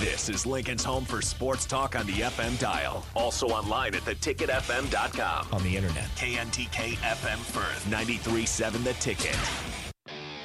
This 0.00 0.28
is 0.28 0.46
Lincoln's 0.46 0.84
home 0.84 1.04
for 1.04 1.20
sports 1.20 1.66
talk 1.66 1.96
on 1.98 2.06
the 2.06 2.12
FM 2.12 2.56
dial. 2.60 3.04
Also 3.16 3.48
online 3.48 3.96
at 3.96 4.02
theticketfm.com. 4.02 5.48
On 5.50 5.60
the 5.64 5.76
internet. 5.76 6.04
KNTK 6.14 6.94
FM 6.98 7.38
Firth, 7.38 7.84
93.7 7.90 8.84
The 8.84 8.92
Ticket. 8.94 9.36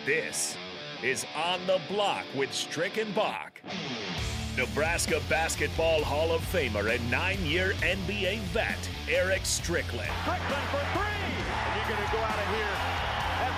This 0.08 0.58
is 1.04 1.28
On 1.36 1.60
the 1.68 1.80
Block 1.88 2.26
with 2.36 2.52
Strick 2.52 2.98
and 2.98 3.14
Bach. 3.14 3.62
Nebraska 4.58 5.22
Basketball 5.30 6.04
Hall 6.04 6.32
of 6.32 6.42
Famer 6.42 6.92
and 6.92 7.12
nine 7.12 7.46
year 7.46 7.74
NBA 7.82 8.40
vet, 8.54 8.90
Eric 9.08 9.46
Strickland. 9.46 10.12
Strickland 10.24 10.68
for 10.70 10.82
three! 10.98 11.04
And 11.06 11.76
you're 11.76 11.96
going 11.96 12.10
to 12.10 12.12
go 12.12 12.20
out 12.24 12.40
of 12.40 12.56
here 12.56 12.66
as 12.66 12.93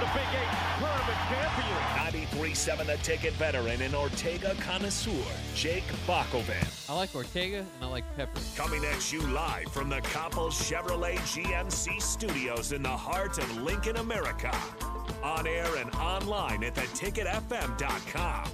the 0.05 0.19
Big 0.19 0.27
Eight 0.33 0.47
tournament 0.79 1.19
champion. 1.29 2.25
93.7 2.45 2.85
The 2.85 2.97
Ticket 2.97 3.33
veteran 3.33 3.81
and 3.81 3.95
Ortega 3.95 4.55
connoisseur, 4.59 5.11
Jake 5.55 5.85
Bakoven. 6.07 6.89
I 6.89 6.95
like 6.95 7.15
Ortega 7.15 7.59
and 7.59 7.67
I 7.81 7.87
like 7.87 8.03
Pepper. 8.15 8.39
Coming 8.55 8.83
at 8.85 9.11
you 9.11 9.21
live 9.21 9.67
from 9.71 9.89
the 9.89 10.01
Copple 10.01 10.49
Chevrolet 10.49 11.17
GMC 11.17 12.01
studios 12.01 12.71
in 12.71 12.83
the 12.83 12.89
heart 12.89 13.37
of 13.37 13.57
Lincoln, 13.57 13.97
America. 13.97 14.55
On 15.23 15.47
air 15.47 15.75
and 15.77 15.93
online 15.95 16.63
at 16.63 16.75
theticketfm.com. 16.75 18.51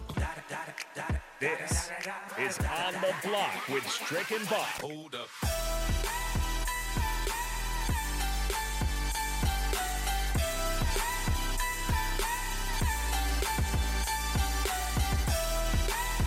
This 1.40 1.91
is 2.40 2.59
On 2.59 2.93
the 2.93 3.13
Block 3.27 3.68
with 3.68 3.88
Strick 3.90 4.31
and 4.31 4.48
Bach. 4.49 4.81
Hold 4.81 5.15
up. 5.15 5.60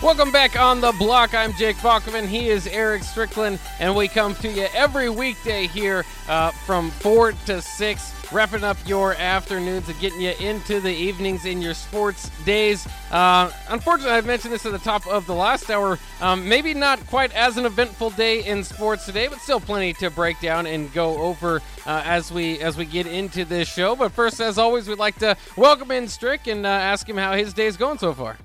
Welcome 0.05 0.31
back 0.31 0.55
on 0.55 0.81
the 0.81 0.91
block. 0.99 1.33
I'm 1.33 1.51
Jake 1.53 1.77
Balkovin. 1.77 2.27
He 2.27 2.49
is 2.49 2.67
Eric 2.67 3.01
Strickland, 3.01 3.57
and 3.79 3.95
we 3.95 4.07
come 4.07 4.35
to 4.35 4.47
you 4.47 4.67
every 4.71 5.09
weekday 5.09 5.65
here 5.65 6.05
uh, 6.29 6.51
from 6.51 6.91
4 6.91 7.31
to 7.47 7.59
6, 7.59 8.31
wrapping 8.31 8.63
up 8.63 8.77
your 8.85 9.15
afternoons 9.15 9.89
and 9.89 9.99
getting 9.99 10.21
you 10.21 10.33
into 10.39 10.79
the 10.79 10.91
evenings 10.91 11.45
in 11.45 11.59
your 11.59 11.73
sports 11.73 12.29
days. 12.45 12.87
Uh, 13.09 13.51
unfortunately, 13.69 14.15
I 14.15 14.21
mentioned 14.21 14.53
this 14.53 14.63
at 14.67 14.73
the 14.73 14.77
top 14.77 15.07
of 15.07 15.25
the 15.25 15.33
last 15.33 15.71
hour. 15.71 15.97
Um, 16.21 16.47
maybe 16.47 16.75
not 16.75 17.03
quite 17.07 17.33
as 17.33 17.57
an 17.57 17.65
eventful 17.65 18.11
day 18.11 18.43
in 18.45 18.63
sports 18.63 19.07
today, 19.07 19.27
but 19.27 19.39
still 19.39 19.59
plenty 19.59 19.93
to 19.93 20.11
break 20.11 20.39
down 20.39 20.67
and 20.67 20.93
go 20.93 21.17
over 21.17 21.63
uh, 21.87 22.03
as 22.05 22.31
we 22.31 22.59
as 22.59 22.77
we 22.77 22.85
get 22.85 23.07
into 23.07 23.43
this 23.43 23.67
show. 23.67 23.95
But 23.95 24.11
first, 24.11 24.39
as 24.39 24.59
always, 24.59 24.87
we'd 24.87 24.99
like 24.99 25.17
to 25.17 25.35
welcome 25.57 25.89
in 25.89 26.07
Strick 26.07 26.45
and 26.45 26.63
uh, 26.63 26.69
ask 26.69 27.09
him 27.09 27.17
how 27.17 27.33
his 27.33 27.55
day 27.55 27.65
is 27.65 27.75
going 27.75 27.97
so 27.97 28.13
far. 28.13 28.37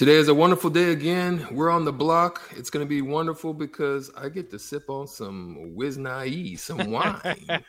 Today 0.00 0.14
is 0.14 0.28
a 0.28 0.34
wonderful 0.34 0.70
day 0.70 0.92
again. 0.92 1.46
We're 1.50 1.68
on 1.68 1.84
the 1.84 1.92
block. 1.92 2.40
It's 2.56 2.70
going 2.70 2.82
to 2.82 2.88
be 2.88 3.02
wonderful 3.02 3.52
because 3.52 4.10
I 4.16 4.30
get 4.30 4.50
to 4.50 4.58
sip 4.58 4.88
on 4.88 5.06
some 5.06 5.74
Wiznai, 5.76 6.58
some 6.58 6.90
wine. 6.90 7.20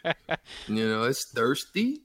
you 0.70 0.88
know, 0.88 1.04
it's 1.04 1.30
thirsty. 1.34 2.04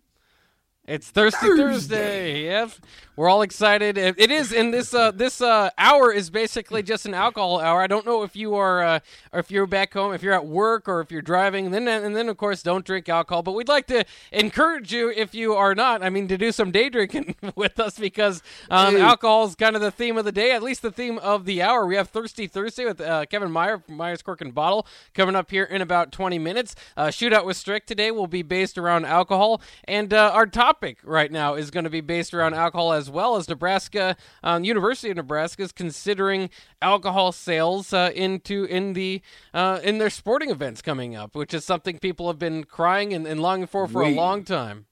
It's 0.87 1.11
Thirsty 1.11 1.49
Thursday. 1.49 1.63
Thursday. 1.63 2.45
Yep, 2.45 2.71
we're 3.17 3.29
all 3.29 3.43
excited. 3.43 3.99
It 3.99 4.31
is, 4.31 4.53
and 4.53 4.73
this 4.73 4.95
uh, 4.95 5.11
this 5.11 5.41
uh, 5.41 5.71
hour 5.77 6.13
is 6.13 6.31
basically 6.31 6.85
just 6.85 7.07
an 7.07 7.15
alcohol 7.15 7.59
hour. 7.59 7.81
I 7.81 7.89
don't 7.89 8.07
know 8.07 8.23
if 8.23 8.37
you 8.37 8.55
are, 8.55 8.85
uh, 8.85 9.01
or 9.33 9.41
if 9.41 9.51
you're 9.51 9.67
back 9.67 9.95
home, 9.95 10.13
if 10.13 10.23
you're 10.23 10.35
at 10.35 10.47
work, 10.47 10.87
or 10.87 11.01
if 11.01 11.11
you're 11.11 11.23
driving. 11.23 11.65
And 11.65 11.75
then, 11.75 11.89
and 11.89 12.15
then, 12.15 12.29
of 12.29 12.37
course, 12.37 12.63
don't 12.63 12.85
drink 12.85 13.09
alcohol. 13.09 13.43
But 13.43 13.53
we'd 13.53 13.67
like 13.67 13.89
to 13.89 14.05
encourage 14.31 14.93
you, 14.93 15.11
if 15.11 15.35
you 15.35 15.55
are 15.55 15.75
not, 15.75 16.05
I 16.05 16.11
mean, 16.11 16.29
to 16.29 16.39
do 16.39 16.53
some 16.53 16.71
day 16.71 16.89
drinking 16.89 17.35
with 17.57 17.81
us 17.81 17.99
because 17.99 18.43
um, 18.71 18.95
hey. 18.95 19.01
alcohol 19.01 19.47
is 19.47 19.57
kind 19.57 19.75
of 19.75 19.83
the 19.83 19.91
theme 19.91 20.17
of 20.17 20.25
the 20.25 20.31
day, 20.31 20.53
at 20.53 20.63
least 20.63 20.83
the 20.83 20.93
theme 20.93 21.19
of 21.19 21.47
the 21.47 21.63
hour. 21.63 21.85
We 21.85 21.97
have 21.97 22.11
Thirsty 22.11 22.47
Thursday 22.47 22.85
with 22.85 23.01
uh, 23.01 23.27
Kevin 23.27 23.51
Meyer 23.51 23.79
from 23.79 23.97
Meyer's 23.97 24.23
Cork 24.23 24.41
and 24.41 24.55
Bottle 24.55 24.87
coming 25.15 25.35
up 25.35 25.51
here 25.51 25.65
in 25.65 25.83
about 25.83 26.13
20 26.13 26.39
minutes. 26.39 26.77
Uh, 26.97 27.07
Shootout 27.07 27.45
with 27.45 27.57
Strick 27.57 27.87
today 27.87 28.13
will 28.13 28.29
be 28.29 28.43
based 28.43 28.79
around 28.79 29.05
alcohol, 29.05 29.61
and 29.85 30.13
uh, 30.13 30.31
our 30.33 30.47
top 30.47 30.76
topic 30.77 30.99
right 31.05 31.33
now 31.33 31.55
is 31.55 31.71
going 31.71 31.85
to 31.85 31.91
be 31.91 32.03
based 32.03 32.35
around 32.35 32.53
alcohol 32.53 32.93
as 32.93 33.09
well 33.09 33.37
as 33.37 33.49
Nebraska, 33.49 34.15
um, 34.43 34.63
University 34.63 35.09
of 35.09 35.17
Nebraska 35.17 35.63
is 35.63 35.73
considering 35.73 36.51
alcohol 36.83 37.33
sales 37.33 37.95
uh, 37.95 38.11
into 38.15 38.65
in 38.65 38.93
the 38.93 39.23
uh, 39.55 39.81
in 39.83 39.97
their 39.97 40.11
sporting 40.11 40.51
events 40.51 40.83
coming 40.83 41.17
up, 41.17 41.35
which 41.35 41.55
is 41.55 41.65
something 41.65 41.99
people 41.99 42.27
have 42.27 42.39
been 42.39 42.65
crying 42.65 43.15
and, 43.15 43.27
and 43.27 43.41
longing 43.41 43.67
for 43.67 43.89
for 43.89 44.03
a 44.03 44.11
long 44.11 44.45
time. 44.45 44.85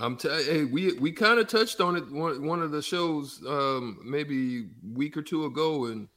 I'm 0.00 0.16
t- 0.16 0.28
hey, 0.28 0.64
we 0.64 0.94
we 0.94 1.12
kind 1.12 1.38
of 1.38 1.48
touched 1.48 1.82
on 1.82 1.96
it 1.96 2.10
one 2.10 2.46
one 2.46 2.62
of 2.62 2.70
the 2.70 2.80
shows 2.80 3.42
um, 3.46 3.98
maybe 4.02 4.68
week 4.94 5.18
or 5.18 5.22
two 5.22 5.44
ago, 5.44 5.84
and 5.84 6.08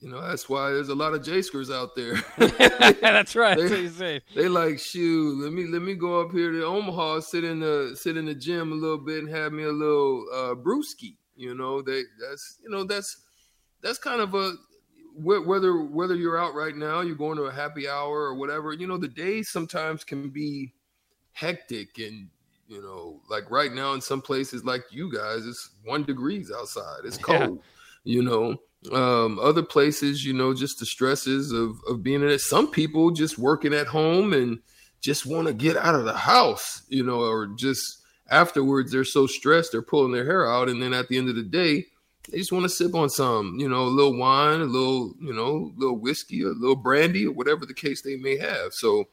you 0.00 0.08
know, 0.08 0.26
that's 0.26 0.48
why 0.48 0.70
there's 0.70 0.88
a 0.88 0.94
lot 0.94 1.12
of 1.12 1.22
Jaskers 1.22 1.70
out 1.70 1.94
there. 1.94 2.14
that's 3.02 3.36
right. 3.36 3.58
they, 3.58 4.20
they 4.34 4.48
like 4.48 4.78
shoot. 4.78 5.42
Let 5.42 5.52
me 5.52 5.66
let 5.66 5.82
me 5.82 5.94
go 5.94 6.22
up 6.22 6.32
here 6.32 6.50
to 6.52 6.64
Omaha, 6.64 7.20
sit 7.20 7.44
in 7.44 7.60
the 7.60 7.94
sit 7.94 8.16
in 8.16 8.24
the 8.24 8.34
gym 8.34 8.72
a 8.72 8.74
little 8.74 8.98
bit, 8.98 9.18
and 9.18 9.28
have 9.28 9.52
me 9.52 9.64
a 9.64 9.72
little 9.72 10.24
uh, 10.32 10.54
brewski. 10.54 11.16
You 11.36 11.54
know, 11.54 11.82
they 11.82 12.02
that's 12.18 12.60
you 12.64 12.70
know 12.70 12.84
that's 12.84 13.18
that's 13.82 13.98
kind 13.98 14.22
of 14.22 14.34
a 14.34 14.54
whether 15.16 15.82
whether 15.82 16.14
you're 16.14 16.40
out 16.40 16.54
right 16.54 16.76
now, 16.76 17.02
you're 17.02 17.14
going 17.14 17.36
to 17.36 17.44
a 17.44 17.52
happy 17.52 17.86
hour 17.86 18.22
or 18.22 18.34
whatever. 18.34 18.72
You 18.72 18.86
know, 18.86 18.96
the 18.96 19.08
days 19.08 19.50
sometimes 19.50 20.02
can 20.02 20.30
be 20.30 20.72
hectic 21.32 21.98
and 21.98 22.28
you 22.68 22.80
know, 22.80 23.20
like 23.28 23.50
right 23.50 23.72
now 23.72 23.92
in 23.92 24.00
some 24.00 24.22
places 24.22 24.64
like 24.64 24.84
you 24.90 25.12
guys, 25.12 25.44
it's 25.44 25.72
one 25.84 26.04
degrees 26.04 26.50
outside. 26.50 27.00
It's 27.04 27.18
cold. 27.18 27.60
Yeah. 28.04 28.14
You 28.14 28.22
know 28.22 28.56
um, 28.92 29.38
other 29.38 29.62
places, 29.62 30.24
you 30.24 30.32
know, 30.32 30.54
just 30.54 30.78
the 30.78 30.86
stresses 30.86 31.52
of 31.52 31.80
of 31.88 32.02
being 32.02 32.22
in 32.22 32.28
it. 32.28 32.40
Some 32.40 32.70
people 32.70 33.10
just 33.10 33.38
working 33.38 33.74
at 33.74 33.86
home 33.86 34.32
and 34.32 34.58
just 35.00 35.26
want 35.26 35.48
to 35.48 35.54
get 35.54 35.76
out 35.76 35.94
of 35.94 36.04
the 36.04 36.16
house, 36.16 36.82
you 36.88 37.04
know, 37.04 37.20
or 37.20 37.46
just 37.46 37.98
afterwards 38.30 38.92
they're 38.92 39.04
so 39.04 39.26
stressed 39.26 39.72
they're 39.72 39.82
pulling 39.82 40.12
their 40.12 40.24
hair 40.24 40.50
out, 40.50 40.68
and 40.68 40.82
then 40.82 40.94
at 40.94 41.08
the 41.08 41.18
end 41.18 41.28
of 41.28 41.36
the 41.36 41.42
day, 41.42 41.86
they 42.30 42.38
just 42.38 42.52
want 42.52 42.62
to 42.64 42.68
sip 42.68 42.94
on 42.94 43.10
some, 43.10 43.56
you 43.58 43.68
know, 43.68 43.82
a 43.82 43.88
little 43.88 44.16
wine, 44.16 44.60
a 44.60 44.64
little, 44.64 45.14
you 45.20 45.32
know, 45.32 45.72
a 45.76 45.78
little 45.78 45.98
whiskey, 45.98 46.42
a 46.42 46.48
little 46.48 46.76
brandy, 46.76 47.26
or 47.26 47.32
whatever 47.32 47.66
the 47.66 47.74
case 47.74 48.02
they 48.02 48.16
may 48.16 48.38
have. 48.38 48.72
So, 48.72 49.08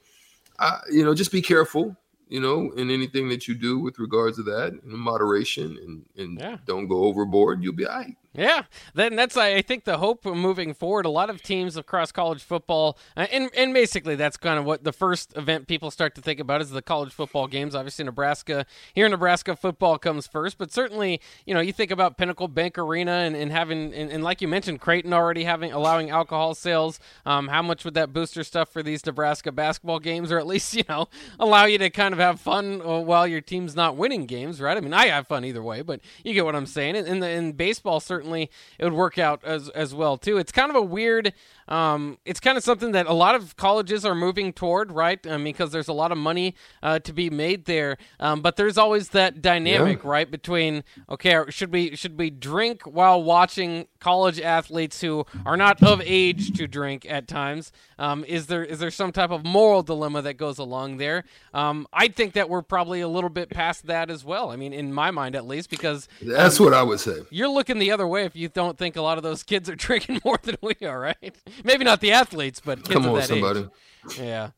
I, 0.59 0.79
you 0.91 1.03
know, 1.03 1.13
just 1.13 1.31
be 1.31 1.41
careful, 1.41 1.95
you 2.29 2.39
know, 2.39 2.71
in 2.71 2.89
anything 2.91 3.29
that 3.29 3.47
you 3.47 3.55
do 3.55 3.79
with 3.79 3.99
regards 3.99 4.37
to 4.37 4.43
that, 4.43 4.79
in 4.83 4.97
moderation, 4.97 5.77
and 5.83 6.05
and 6.17 6.39
yeah. 6.39 6.57
don't 6.65 6.87
go 6.87 7.05
overboard. 7.05 7.63
You'll 7.63 7.73
be 7.73 7.85
all 7.85 7.97
right. 7.97 8.15
Yeah, 8.37 8.63
then 8.93 9.15
that's 9.15 9.35
I 9.35 9.63
think 9.63 9.85
the 9.85 9.97
hope 9.97 10.23
moving 10.23 10.75
forward. 10.75 11.07
A 11.07 11.09
lot 11.09 11.31
of 11.31 11.41
teams 11.41 11.75
across 11.75 12.11
college 12.11 12.43
football, 12.43 12.95
uh, 13.17 13.25
and 13.31 13.49
and 13.57 13.73
basically 13.73 14.15
that's 14.15 14.37
kind 14.37 14.59
of 14.59 14.65
what 14.65 14.83
the 14.83 14.93
first 14.93 15.35
event 15.35 15.67
people 15.67 15.89
start 15.89 16.13
to 16.15 16.21
think 16.21 16.39
about 16.39 16.61
is 16.61 16.69
the 16.69 16.83
college 16.83 17.11
football 17.11 17.47
games. 17.47 17.73
Obviously, 17.73 18.05
Nebraska 18.05 18.67
here 18.93 19.05
in 19.05 19.11
Nebraska 19.11 19.55
football 19.55 19.97
comes 19.97 20.27
first, 20.27 20.59
but 20.59 20.71
certainly 20.71 21.19
you 21.47 21.55
know 21.55 21.59
you 21.59 21.73
think 21.73 21.89
about 21.89 22.15
Pinnacle 22.15 22.47
Bank 22.47 22.77
Arena 22.77 23.11
and, 23.11 23.35
and 23.35 23.51
having 23.51 23.91
and, 23.91 24.11
and 24.11 24.23
like 24.23 24.39
you 24.39 24.47
mentioned, 24.47 24.81
Creighton 24.81 25.13
already 25.13 25.43
having 25.43 25.71
allowing 25.71 26.11
alcohol 26.11 26.53
sales. 26.53 26.99
Um, 27.25 27.47
how 27.47 27.63
much 27.63 27.83
would 27.85 27.95
that 27.95 28.13
booster 28.13 28.43
stuff 28.43 28.69
for 28.71 28.83
these 28.83 29.03
Nebraska 29.03 29.51
basketball 29.51 29.99
games, 29.99 30.31
or 30.31 30.37
at 30.37 30.45
least 30.45 30.73
you 30.75 30.83
know 30.87 31.07
allow 31.39 31.65
you 31.65 31.79
to 31.79 31.89
kind 31.89 32.13
of 32.13 32.19
have 32.19 32.39
fun 32.39 32.83
uh, 32.85 32.99
while 32.99 33.25
your 33.25 33.41
team's 33.41 33.75
not 33.75 33.95
winning 33.97 34.27
games, 34.27 34.61
right? 34.61 34.77
I 34.77 34.79
mean, 34.79 34.93
I 34.93 35.07
have 35.07 35.25
fun 35.25 35.43
either 35.43 35.63
way, 35.63 35.81
but 35.81 36.01
you 36.23 36.35
get 36.35 36.45
what 36.45 36.55
I'm 36.55 36.67
saying. 36.67 36.95
And 36.95 37.07
in 37.07 37.23
in 37.23 37.53
baseball, 37.53 37.99
certainly 37.99 38.26
certainly 38.27 38.49
it 38.77 38.83
would 38.83 38.93
work 38.93 39.17
out 39.17 39.43
as 39.43 39.69
as 39.69 39.93
well 39.93 40.17
too. 40.17 40.37
It's 40.37 40.51
kind 40.51 40.69
of 40.69 40.75
a 40.75 40.81
weird. 40.81 41.33
Um, 41.67 42.17
it's 42.25 42.39
kind 42.39 42.57
of 42.57 42.63
something 42.63 42.93
that 42.93 43.07
a 43.07 43.13
lot 43.13 43.35
of 43.35 43.57
colleges 43.57 44.05
are 44.05 44.15
moving 44.15 44.53
toward, 44.53 44.91
right? 44.91 45.25
Um, 45.27 45.43
because 45.43 45.71
there's 45.71 45.89
a 45.89 45.93
lot 45.93 46.13
of 46.13 46.17
money 46.17 46.55
uh, 46.81 46.99
to 46.99 47.11
be 47.11 47.29
made 47.29 47.65
there. 47.65 47.97
Um, 48.21 48.41
but 48.41 48.55
there's 48.55 48.77
always 48.77 49.09
that 49.09 49.41
dynamic, 49.41 50.03
yeah. 50.03 50.09
right, 50.09 50.31
between 50.31 50.83
okay, 51.09 51.43
should 51.49 51.73
we 51.73 51.95
should 51.95 52.17
we 52.17 52.29
drink 52.29 52.83
while 52.83 53.21
watching 53.21 53.87
college 53.99 54.39
athletes 54.39 55.01
who 55.01 55.25
are 55.45 55.57
not 55.57 55.81
of 55.83 56.01
age 56.05 56.51
to 56.57 56.67
drink 56.67 57.05
at 57.09 57.27
times? 57.27 57.71
Um, 57.99 58.23
is 58.25 58.47
there 58.47 58.63
is 58.63 58.79
there 58.79 58.91
some 58.91 59.11
type 59.11 59.31
of 59.31 59.45
moral 59.45 59.83
dilemma 59.83 60.21
that 60.21 60.35
goes 60.35 60.57
along 60.57 60.97
there? 60.97 61.23
Um, 61.53 61.87
I 61.91 62.07
think 62.07 62.33
that 62.33 62.49
we're 62.49 62.61
probably 62.61 63.01
a 63.01 63.07
little 63.07 63.29
bit 63.29 63.49
past 63.49 63.87
that 63.87 64.09
as 64.09 64.23
well. 64.23 64.51
I 64.51 64.55
mean, 64.55 64.73
in 64.73 64.93
my 64.93 65.11
mind 65.11 65.35
at 65.35 65.45
least, 65.45 65.69
because 65.69 66.07
that's 66.21 66.59
um, 66.59 66.65
what 66.65 66.73
I 66.73 66.83
would 66.83 66.99
say. 66.99 67.17
You're 67.29 67.49
looking 67.49 67.79
the 67.79 67.91
other 67.91 68.07
way 68.07 68.16
if 68.25 68.35
you 68.35 68.49
don't 68.49 68.77
think 68.77 68.95
a 68.95 69.01
lot 69.01 69.17
of 69.17 69.23
those 69.23 69.43
kids 69.43 69.69
are 69.69 69.75
drinking 69.87 70.21
more 70.23 70.39
than 70.43 70.57
we 70.61 70.75
are, 70.83 70.99
right? 70.99 71.35
Maybe 71.63 71.83
not 71.83 72.01
the 72.01 72.11
athletes, 72.11 72.61
but 72.63 72.79
kids 72.83 72.89
come 72.89 73.07
on, 73.07 73.21
somebody. 73.23 73.61
Age. 74.09 74.19
Yeah. 74.19 74.49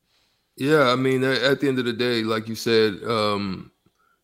Yeah, 0.58 0.90
I 0.90 0.96
mean, 0.98 1.24
at 1.24 1.62
the 1.62 1.70
end 1.70 1.80
of 1.80 1.86
the 1.86 1.94
day, 1.94 2.22
like 2.24 2.50
you 2.50 2.56
said, 2.56 3.02
um, 3.06 3.72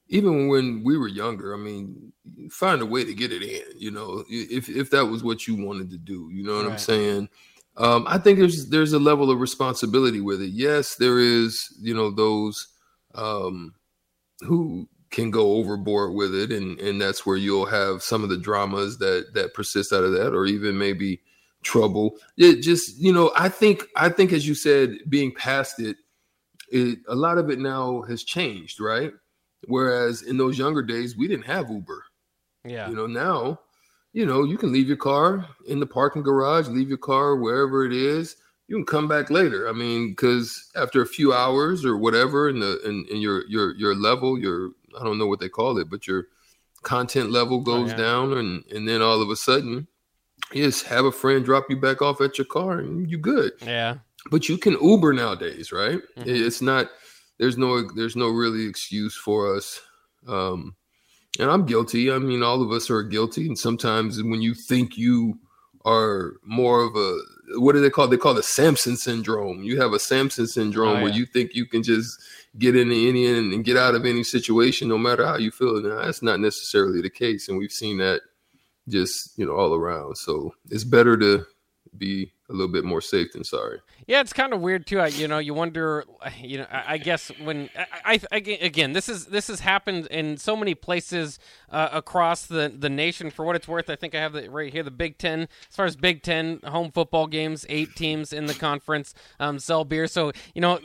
even 0.10 0.50
when 0.50 0.84
we 0.84 0.98
were 0.98 1.08
younger, 1.08 1.54
I 1.54 1.58
mean, 1.58 2.12
find 2.52 2.82
a 2.82 2.86
way 2.86 3.06
to 3.06 3.14
get 3.14 3.32
it 3.32 3.42
in. 3.42 3.80
You 3.80 3.92
know, 3.92 4.24
if 4.30 4.68
if 4.68 4.90
that 4.92 5.06
was 5.06 5.24
what 5.24 5.48
you 5.48 5.56
wanted 5.56 5.90
to 5.92 5.98
do, 5.98 6.30
you 6.34 6.44
know 6.44 6.58
what 6.58 6.66
right. 6.66 6.74
I'm 6.74 6.78
saying. 6.78 7.30
Um, 7.78 8.06
I 8.08 8.18
think 8.18 8.40
there's 8.40 8.68
there's 8.68 8.92
a 8.92 9.00
level 9.00 9.32
of 9.32 9.40
responsibility 9.40 10.20
with 10.20 10.42
it. 10.42 10.50
Yes, 10.50 10.96
there 10.96 11.20
is. 11.20 11.74
You 11.80 11.94
know, 11.94 12.12
those 12.12 12.68
um, 13.16 13.74
who 14.42 14.90
can 15.16 15.32
go 15.32 15.54
overboard 15.54 16.14
with 16.14 16.36
it, 16.36 16.52
and 16.52 16.78
and 16.82 17.02
that's 17.02 17.26
where 17.26 17.38
you'll 17.38 17.66
have 17.66 18.04
some 18.04 18.22
of 18.22 18.30
the 18.30 18.38
dramas 18.38 18.98
that 18.98 19.34
that 19.34 19.54
persist 19.54 19.94
out 19.94 20.04
of 20.04 20.12
that, 20.12 20.34
or 20.34 20.46
even 20.46 20.78
maybe 20.78 21.22
trouble. 21.64 22.18
It 22.38 22.58
just 22.58 23.00
you 23.00 23.14
know, 23.14 23.32
I 23.36 23.48
think 23.48 23.86
I 23.96 24.10
think 24.10 24.34
as 24.34 24.46
you 24.46 24.54
said, 24.56 24.98
being 25.08 25.34
past 25.34 25.80
it, 25.80 25.96
it 26.70 27.00
a 27.08 27.16
lot 27.16 27.38
of 27.38 27.50
it 27.50 27.60
now 27.60 28.02
has 28.02 28.26
changed, 28.26 28.82
right? 28.82 29.14
Whereas 29.68 30.22
in 30.22 30.38
those 30.38 30.60
younger 30.60 30.84
days, 30.84 31.16
we 31.16 31.30
didn't 31.30 31.46
have 31.46 31.70
Uber. 31.70 32.04
Yeah. 32.66 32.90
You 32.90 32.96
know, 32.96 33.08
now, 33.08 33.62
you 34.12 34.26
know, 34.26 34.44
you 34.44 34.58
can 34.58 34.74
leave 34.74 34.88
your 34.88 34.98
car 34.98 35.48
in 35.66 35.80
the 35.80 35.88
parking 35.88 36.24
garage, 36.24 36.68
leave 36.68 36.90
your 36.90 36.98
car 36.98 37.38
wherever 37.38 37.86
it 37.86 37.94
is. 37.94 38.36
You 38.68 38.76
can 38.76 38.86
come 38.86 39.08
back 39.08 39.30
later. 39.30 39.70
I 39.70 39.72
mean, 39.72 40.10
because 40.10 40.72
after 40.76 41.02
a 41.02 41.08
few 41.08 41.32
hours 41.32 41.86
or 41.86 41.96
whatever, 41.98 42.50
in 42.50 42.60
the 42.60 42.82
in, 42.82 43.06
in 43.10 43.22
your 43.22 43.48
your 43.48 43.76
your 43.76 43.96
level, 43.96 44.38
your 44.38 44.72
I 45.00 45.04
don't 45.04 45.18
know 45.18 45.28
what 45.28 45.40
they 45.40 45.50
call 45.50 45.78
it, 45.78 45.90
but 45.90 46.08
your 46.08 46.28
content 46.84 47.32
level 47.32 47.62
goes 47.62 47.92
oh, 47.92 47.96
yeah. 47.96 47.98
down, 47.98 48.38
and 48.38 48.64
and 48.72 48.88
then 48.88 49.02
all 49.02 49.22
of 49.22 49.30
a 49.30 49.36
sudden, 49.36 49.88
you 50.54 50.64
just 50.64 50.86
have 50.86 51.06
a 51.06 51.12
friend 51.12 51.44
drop 51.44 51.66
you 51.70 51.78
back 51.78 52.02
off 52.02 52.22
at 52.22 52.38
your 52.38 52.46
car, 52.46 52.80
and 52.80 53.10
you 53.10 53.18
good. 53.18 53.54
Yeah. 53.62 53.96
But 54.32 54.50
you 54.50 54.58
can 54.58 54.78
Uber 54.82 55.14
nowadays, 55.14 55.72
right? 55.72 56.00
Mm-hmm. 56.18 56.24
It's 56.26 56.62
not. 56.62 56.90
There's 57.38 57.58
no. 57.58 57.90
There's 57.96 58.16
no 58.16 58.30
really 58.30 58.66
excuse 58.66 59.16
for 59.16 59.56
us. 59.56 59.82
Um, 60.28 60.76
and 61.40 61.50
I'm 61.50 61.66
guilty. 61.66 62.12
I 62.12 62.18
mean, 62.20 62.44
all 62.44 62.62
of 62.62 62.72
us 62.72 62.90
are 62.90 63.04
guilty. 63.04 63.48
And 63.48 63.58
sometimes 63.58 64.22
when 64.22 64.42
you 64.42 64.54
think 64.54 64.98
you 64.98 65.38
are 65.84 66.38
more 66.44 66.84
of 66.84 66.96
a 66.96 67.20
what 67.58 67.74
do 67.74 67.82
they 67.82 67.90
call? 67.90 68.08
They 68.08 68.18
call 68.18 68.34
the 68.34 68.44
Samson 68.44 68.98
syndrome. 68.98 69.64
You 69.64 69.80
have 69.82 69.94
a 69.94 70.00
Samson 70.00 70.48
syndrome 70.48 70.90
oh, 70.90 70.94
yeah. 70.96 71.04
where 71.04 71.12
you 71.12 71.26
think 71.26 71.54
you 71.54 71.66
can 71.66 71.84
just 71.84 72.22
get 72.58 72.76
into 72.76 72.96
any 72.96 73.26
and 73.26 73.64
get 73.64 73.78
out 73.78 73.96
of 73.96 74.06
any 74.06 74.24
situation, 74.24 74.88
no 74.88 74.98
matter 74.98 75.26
how 75.26 75.38
you 75.38 75.52
feel. 75.52 75.82
Now, 75.82 76.04
that's 76.04 76.22
not 76.22 76.40
necessarily 76.40 77.02
the 77.02 77.10
case, 77.10 77.50
and 77.50 77.58
we've 77.58 77.72
seen 77.72 77.98
that 77.98 78.22
just 78.88 79.38
you 79.38 79.46
know 79.46 79.56
all 79.56 79.74
around. 79.74 80.16
So 80.18 80.54
it's 80.70 80.84
better 80.84 81.18
to 81.18 81.46
be 81.98 82.32
a 82.50 82.54
little 82.54 82.72
bit 82.72 82.84
more 82.86 83.02
safe 83.02 83.32
than 83.34 83.44
sorry. 83.44 83.82
Yeah, 84.06 84.22
it's 84.22 84.34
kind 84.34 84.54
of 84.54 84.62
weird 84.62 84.86
too. 84.86 85.00
I, 85.00 85.08
you 85.08 85.28
know, 85.28 85.40
you 85.40 85.54
wonder. 85.54 86.04
You 86.42 86.60
know, 86.60 86.68
I, 86.70 86.94
I 86.94 86.98
guess 86.98 87.30
when 87.44 87.70
I, 88.04 88.20
I, 88.32 88.36
again, 88.36 88.94
this 88.94 89.10
is 89.10 89.28
this 89.28 89.48
has 89.48 89.62
happened 89.62 90.08
in 90.08 90.38
so 90.38 90.56
many 90.56 90.76
places 90.76 91.40
uh, 91.70 91.90
across 91.92 92.46
the 92.46 92.72
the 92.78 92.90
nation. 92.90 93.32
For 93.32 93.46
what 93.46 93.56
it's 93.56 93.68
worth, 93.68 93.90
I 93.90 93.96
think 93.96 94.14
I 94.14 94.20
have 94.20 94.36
it 94.36 94.52
right 94.52 94.72
here. 94.72 94.84
The 94.84 94.92
Big 94.92 95.18
Ten, 95.18 95.48
as 95.70 95.76
far 95.76 95.86
as 95.86 95.96
Big 95.96 96.22
Ten 96.22 96.60
home 96.64 96.92
football 96.92 97.26
games, 97.26 97.66
eight 97.70 97.96
teams 97.96 98.34
in 98.34 98.46
the 98.46 98.54
conference 98.54 99.14
um, 99.40 99.60
sell 99.60 99.86
beer. 99.86 100.08
So 100.08 100.34
you 100.54 100.62
know, 100.62 100.80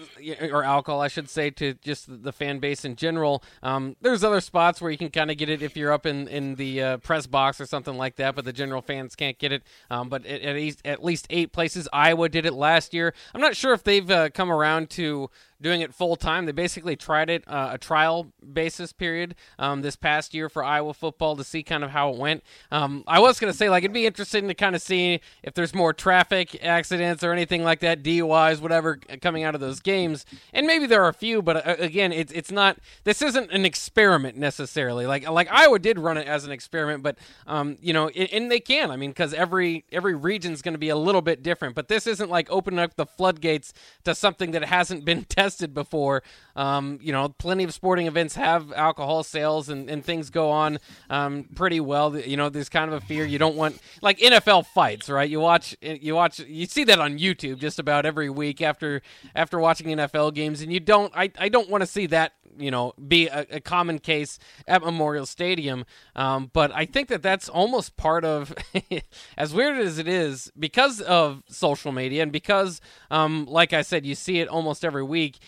or 0.51 0.63
alcohol, 0.63 1.01
I 1.01 1.09
should 1.09 1.29
say, 1.29 1.51
to 1.51 1.75
just 1.75 2.23
the 2.23 2.33
fan 2.33 2.59
base 2.59 2.85
in 2.85 2.97
general. 2.97 3.43
Um, 3.63 3.97
there's 4.01 4.25
other 4.25 4.41
spots 4.41 4.81
where 4.81 4.91
you 4.91 4.99
can 4.99 5.11
kind 5.11 5.31
of 5.31 5.37
get 5.37 5.51
it 5.51 5.63
if 5.63 5.77
you're 5.77 5.93
up 5.93 6.07
in 6.07 6.29
in 6.29 6.55
the 6.55 6.83
uh, 6.83 6.97
press 6.99 7.27
box 7.27 7.61
or 7.61 7.67
something 7.67 7.97
like 7.97 8.17
that, 8.17 8.35
but 8.35 8.45
the 8.45 8.53
general 8.53 8.83
fans 8.83 9.15
can't 9.15 9.39
get 9.39 9.53
it. 9.53 9.63
Um, 9.91 10.09
but 10.09 10.25
at, 10.25 10.43
at 10.43 10.55
least 10.55 10.81
at 10.87 11.05
least 11.05 11.27
eight 11.29 11.50
places. 11.53 11.89
Iowa 11.93 12.29
did 12.29 12.47
it 12.47 12.55
last 12.55 12.95
year. 12.95 13.15
I'm 13.35 13.41
not 13.41 13.57
sure 13.57 13.73
if 13.73 13.85
they've 13.85 14.11
uh, 14.11 14.31
come 14.31 14.51
around 14.51 14.91
to 14.91 15.31
doing 15.61 15.81
it 15.81 15.95
full 15.95 16.17
time. 16.17 16.47
They 16.47 16.53
basically 16.53 16.97
tried 16.97 17.31
it 17.31 17.45
uh, 17.47 17.71
a 17.73 17.79
trial 17.79 18.33
basis 18.53 18.93
period 18.93 19.35
um, 19.59 19.83
this 19.83 19.97
past 19.97 20.35
year 20.35 20.49
for 20.49 20.65
Iowa 20.65 20.95
football 20.95 21.37
to 21.37 21.45
see 21.45 21.63
kind 21.63 21.85
of 21.85 21.91
how 21.91 22.11
it 22.11 22.19
went. 22.19 22.43
Um, 22.71 23.05
I 23.07 23.21
was 23.21 23.39
going 23.39 23.53
to 23.53 23.57
say 23.57 23.69
like 23.69 23.85
it'd 23.85 23.93
be 23.93 24.07
interesting 24.07 24.49
to 24.49 24.55
kind 24.55 24.75
of 24.75 24.83
see 24.83 25.21
if 25.43 25.55
there's 25.55 25.75
more 25.75 25.93
traffic 25.93 26.65
accidents 26.65 27.23
or 27.23 27.33
anything 27.33 27.63
like 27.63 27.81
that, 27.81 28.03
DUIs, 28.03 28.61
whatever, 28.61 28.97
coming 29.21 29.45
out 29.45 29.55
of 29.55 29.61
those 29.61 29.81
games. 29.81 30.25
And 30.53 30.67
maybe 30.67 30.87
there 30.87 31.03
are 31.05 31.09
a 31.09 31.15
few, 31.15 31.43
but 31.43 31.67
uh, 31.67 31.77
again, 31.79 32.13
it's 32.13 32.33
it's 32.33 32.51
not. 32.51 32.79
This 33.05 33.23
isn't 33.23 33.51
an 33.53 33.65
experiment 33.65 34.37
necessarily. 34.37 35.07
Like 35.07 35.29
like 35.29 35.49
Iowa 35.51 35.79
did 35.79 35.99
run 35.99 36.17
it 36.17 36.27
as 36.27 36.45
an 36.45 36.53
experiment, 36.53 37.03
but 37.03 37.19
um, 37.47 37.77
you 37.81 37.93
know, 37.93 38.11
it, 38.15 38.33
and 38.33 38.51
they 38.51 38.61
can. 38.61 38.91
I 38.91 38.97
mean, 38.97 39.11
because 39.11 39.35
every 39.35 39.85
every 39.93 40.15
region's 40.15 40.63
going 40.63 40.75
to 40.75 40.79
be 40.79 40.89
a 40.89 40.97
little 40.97 41.23
bit 41.23 41.40
different. 41.43 41.75
But 41.75 41.89
this 41.89 42.07
isn't 42.07 42.31
like 42.31 42.51
opening 42.51 42.81
up 42.81 42.97
the 42.97 43.07
floodgates 43.07 43.73
to 44.05 44.15
something 44.15 44.53
that 44.53 44.65
hasn't 44.65 45.05
been 45.05 45.25
tested 45.29 45.75
before. 45.75 46.23
Um, 46.57 46.99
you 47.03 47.13
know, 47.13 47.29
plenty 47.29 47.65
of 47.65 47.73
sporting 47.73 48.07
events 48.07 48.35
have 48.35 48.73
alcohol 48.73 49.23
sales 49.23 49.69
and, 49.69 49.89
and 49.89 50.05
things 50.05 50.31
go 50.31 50.51
on 50.51 50.79
um, 51.09 51.45
pretty 51.55 51.81
well. 51.81 52.17
You 52.17 52.37
know, 52.37 52.49
there's 52.49 52.69
kind 52.69 52.93
of 52.93 53.03
a 53.03 53.07
fear 53.07 53.25
you 53.25 53.39
don't 53.39 53.57
want 53.57 53.81
like 54.03 54.19
NFL 54.19 54.67
fights, 54.67 55.09
right? 55.09 55.29
You 55.29 55.41
watch, 55.41 55.77
you 55.81 56.15
watch, 56.15 56.41
you 56.41 56.67
see 56.67 56.85
that 56.85 56.99
on 56.99 57.19
YouTube 57.19 57.59
just 57.59 57.79
about 57.79 58.07
every 58.07 58.31
week 58.31 58.61
after 58.63 59.03
after 59.35 59.59
watching 59.59 59.87
NFL 59.89 60.35
games, 60.35 60.63
and 60.63 60.73
you 60.73 60.81
don't. 60.81 61.13
I, 61.17 61.31
I 61.39 61.49
don't 61.49 61.71
want 61.71 61.83
to 61.83 61.87
see 61.87 62.07
that 62.07 62.33
you 62.61 62.71
know 62.71 62.93
be 63.07 63.29
a, 63.29 63.47
a, 63.51 63.61
common 63.61 63.99
case 63.99 64.39
at 64.69 64.83
Memorial 64.83 65.27
Stadium. 65.27 65.85
Um, 66.15 66.51
but 66.53 66.71
I 66.75 66.85
think 66.85 67.09
that 67.09 67.23
that's 67.23 67.49
almost 67.49 67.97
part 67.97 68.25
of, 68.25 68.55
as 69.37 69.55
weird 69.55 69.79
as 69.79 69.99
it 69.99 70.09
is, 70.09 70.51
because 70.59 71.01
of 71.01 71.43
social 71.49 71.93
media 71.93 72.23
and 72.23 72.33
because, 72.33 72.81
um, 73.11 73.47
like 73.47 73.73
I 73.73 73.83
said, 73.83 74.07
you 74.07 74.15
see 74.15 74.41
it 74.41 74.49
almost 74.49 74.85
every 74.85 75.03
week. 75.03 75.39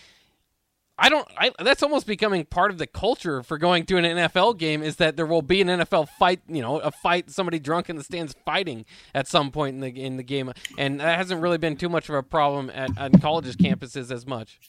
I 0.97 1.09
don't. 1.09 1.27
I, 1.37 1.51
that's 1.59 1.81
almost 1.81 2.05
becoming 2.05 2.45
part 2.45 2.69
of 2.69 2.77
the 2.77 2.85
culture 2.85 3.41
for 3.41 3.57
going 3.57 3.85
to 3.87 3.97
an 3.97 4.03
NFL 4.03 4.59
game. 4.59 4.83
Is 4.83 4.97
that 4.97 5.17
there 5.17 5.25
will 5.25 5.41
be 5.41 5.59
an 5.59 5.67
NFL 5.67 6.07
fight? 6.19 6.41
You 6.47 6.61
know, 6.61 6.79
a 6.79 6.91
fight, 6.91 7.31
somebody 7.31 7.57
drunk 7.57 7.89
in 7.89 7.95
the 7.95 8.03
stands 8.03 8.35
fighting 8.45 8.85
at 9.15 9.27
some 9.27 9.49
point 9.49 9.73
in 9.73 9.81
the 9.81 9.89
in 9.89 10.17
the 10.17 10.23
game, 10.23 10.51
and 10.77 10.99
that 10.99 11.17
hasn't 11.17 11.41
really 11.41 11.57
been 11.57 11.77
too 11.77 11.89
much 11.89 12.09
of 12.09 12.15
a 12.15 12.21
problem 12.21 12.69
at, 12.69 12.91
at 12.97 13.19
colleges 13.21 13.55
campuses 13.55 14.11
as 14.11 14.27
much. 14.27 14.59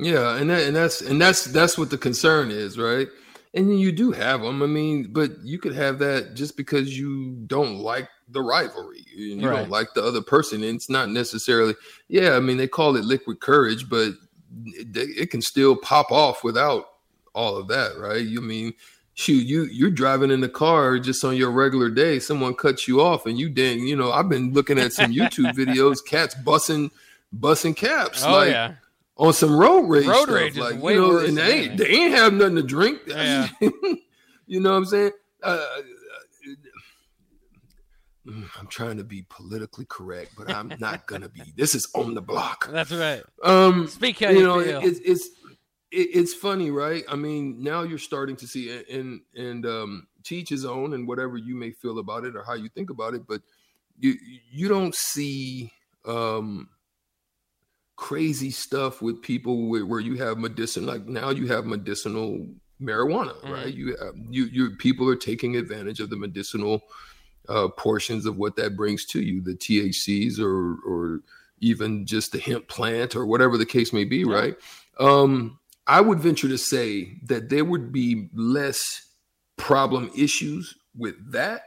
Yeah, 0.00 0.36
and 0.36 0.48
that, 0.50 0.62
and 0.62 0.76
that's 0.76 1.00
and 1.00 1.20
that's 1.20 1.44
that's 1.44 1.76
what 1.76 1.90
the 1.90 1.98
concern 1.98 2.50
is, 2.50 2.78
right? 2.78 3.08
And 3.54 3.80
you 3.80 3.90
do 3.90 4.12
have 4.12 4.42
them. 4.42 4.62
I 4.62 4.66
mean, 4.66 5.08
but 5.12 5.32
you 5.42 5.58
could 5.58 5.74
have 5.74 5.98
that 5.98 6.34
just 6.34 6.56
because 6.56 6.96
you 6.96 7.32
don't 7.46 7.78
like 7.78 8.08
the 8.28 8.40
rivalry, 8.40 9.04
you 9.12 9.48
right. 9.48 9.56
don't 9.56 9.70
like 9.70 9.94
the 9.94 10.04
other 10.04 10.22
person. 10.22 10.62
And 10.62 10.76
it's 10.76 10.90
not 10.90 11.08
necessarily, 11.08 11.74
yeah. 12.08 12.36
I 12.36 12.40
mean, 12.40 12.58
they 12.58 12.68
call 12.68 12.94
it 12.94 13.04
liquid 13.04 13.40
courage, 13.40 13.88
but 13.88 14.12
it, 14.66 14.96
it 14.96 15.30
can 15.30 15.42
still 15.42 15.74
pop 15.76 16.12
off 16.12 16.44
without 16.44 16.90
all 17.34 17.56
of 17.56 17.66
that, 17.68 17.98
right? 17.98 18.24
You 18.24 18.40
mean, 18.40 18.74
shoot, 19.14 19.44
you 19.44 19.64
you're 19.64 19.90
driving 19.90 20.30
in 20.30 20.42
the 20.42 20.48
car 20.48 21.00
just 21.00 21.24
on 21.24 21.36
your 21.36 21.50
regular 21.50 21.90
day. 21.90 22.20
Someone 22.20 22.54
cuts 22.54 22.86
you 22.86 23.00
off, 23.00 23.26
and 23.26 23.36
you 23.36 23.48
dang, 23.48 23.80
you 23.80 23.96
know, 23.96 24.12
I've 24.12 24.28
been 24.28 24.52
looking 24.52 24.78
at 24.78 24.92
some 24.92 25.10
YouTube 25.10 25.52
videos, 25.56 26.04
cats 26.06 26.36
bussing 26.36 26.92
bussing 27.36 27.74
caps, 27.74 28.22
oh, 28.24 28.30
like. 28.30 28.50
Yeah 28.50 28.74
on 29.18 29.32
some 29.32 29.56
road 29.56 29.82
rage 29.82 30.06
road 30.06 30.22
stuff. 30.22 30.34
rage 30.34 30.56
like, 30.56 30.74
you 30.76 30.94
know, 30.94 31.18
and 31.18 31.36
they 31.36 31.64
ain't, 31.64 31.76
they 31.76 31.88
ain't 31.88 32.14
have 32.14 32.32
nothing 32.32 32.56
to 32.56 32.62
drink. 32.62 33.00
Yeah. 33.08 33.48
you 34.46 34.60
know 34.60 34.70
what 34.70 34.76
I'm 34.76 34.84
saying? 34.86 35.10
Uh, 35.42 35.64
uh, 38.28 38.32
I'm 38.58 38.66
trying 38.68 38.96
to 38.98 39.04
be 39.04 39.24
politically 39.28 39.86
correct, 39.86 40.32
but 40.36 40.50
I'm 40.50 40.72
not 40.78 41.06
gonna 41.06 41.28
be. 41.28 41.42
This 41.56 41.74
is 41.74 41.88
on 41.94 42.14
the 42.14 42.22
block. 42.22 42.68
That's 42.70 42.92
right. 42.92 43.22
Um, 43.42 43.88
Speak 43.88 44.20
how 44.20 44.30
you, 44.30 44.38
you 44.38 44.44
know. 44.44 44.62
feel. 44.62 44.82
It, 44.82 45.00
it's 45.04 45.26
it, 45.90 46.08
it's 46.14 46.34
funny, 46.34 46.70
right? 46.70 47.04
I 47.08 47.16
mean, 47.16 47.62
now 47.62 47.82
you're 47.82 47.98
starting 47.98 48.36
to 48.36 48.46
see 48.46 48.82
and 48.90 49.20
and 49.34 49.66
um, 49.66 50.06
teach 50.22 50.48
his 50.48 50.64
own 50.64 50.92
and 50.92 51.08
whatever 51.08 51.36
you 51.36 51.54
may 51.54 51.70
feel 51.70 51.98
about 51.98 52.24
it 52.24 52.36
or 52.36 52.42
how 52.44 52.54
you 52.54 52.68
think 52.68 52.90
about 52.90 53.14
it, 53.14 53.26
but 53.26 53.40
you 53.98 54.14
you 54.50 54.68
don't 54.68 54.94
see 54.94 55.72
um 56.04 56.68
crazy 57.98 58.52
stuff 58.52 59.02
with 59.02 59.20
people 59.20 59.68
where, 59.68 59.84
where 59.84 59.98
you 59.98 60.14
have 60.14 60.38
medicine 60.38 60.86
like 60.86 61.04
now 61.06 61.30
you 61.30 61.48
have 61.48 61.66
medicinal 61.66 62.46
marijuana 62.80 63.34
mm-hmm. 63.40 63.50
right 63.50 63.74
you 63.74 63.88
have, 63.96 64.14
you 64.30 64.44
you 64.44 64.70
people 64.76 65.08
are 65.08 65.16
taking 65.16 65.56
advantage 65.56 65.98
of 65.98 66.08
the 66.08 66.16
medicinal 66.16 66.80
uh, 67.48 67.66
portions 67.76 68.24
of 68.24 68.36
what 68.36 68.54
that 68.54 68.76
brings 68.76 69.04
to 69.04 69.20
you 69.20 69.40
the 69.40 69.54
THCs 69.54 70.38
or 70.38 70.76
or 70.86 71.20
even 71.58 72.06
just 72.06 72.30
the 72.30 72.38
hemp 72.38 72.68
plant 72.68 73.16
or 73.16 73.26
whatever 73.26 73.58
the 73.58 73.66
case 73.66 73.92
may 73.92 74.04
be 74.04 74.18
yeah. 74.18 74.32
right 74.32 74.56
um 75.00 75.58
i 75.88 76.00
would 76.00 76.20
venture 76.20 76.48
to 76.48 76.56
say 76.56 77.12
that 77.24 77.48
there 77.48 77.64
would 77.64 77.92
be 77.92 78.28
less 78.32 79.08
problem 79.56 80.08
issues 80.16 80.76
with 80.96 81.16
that 81.32 81.62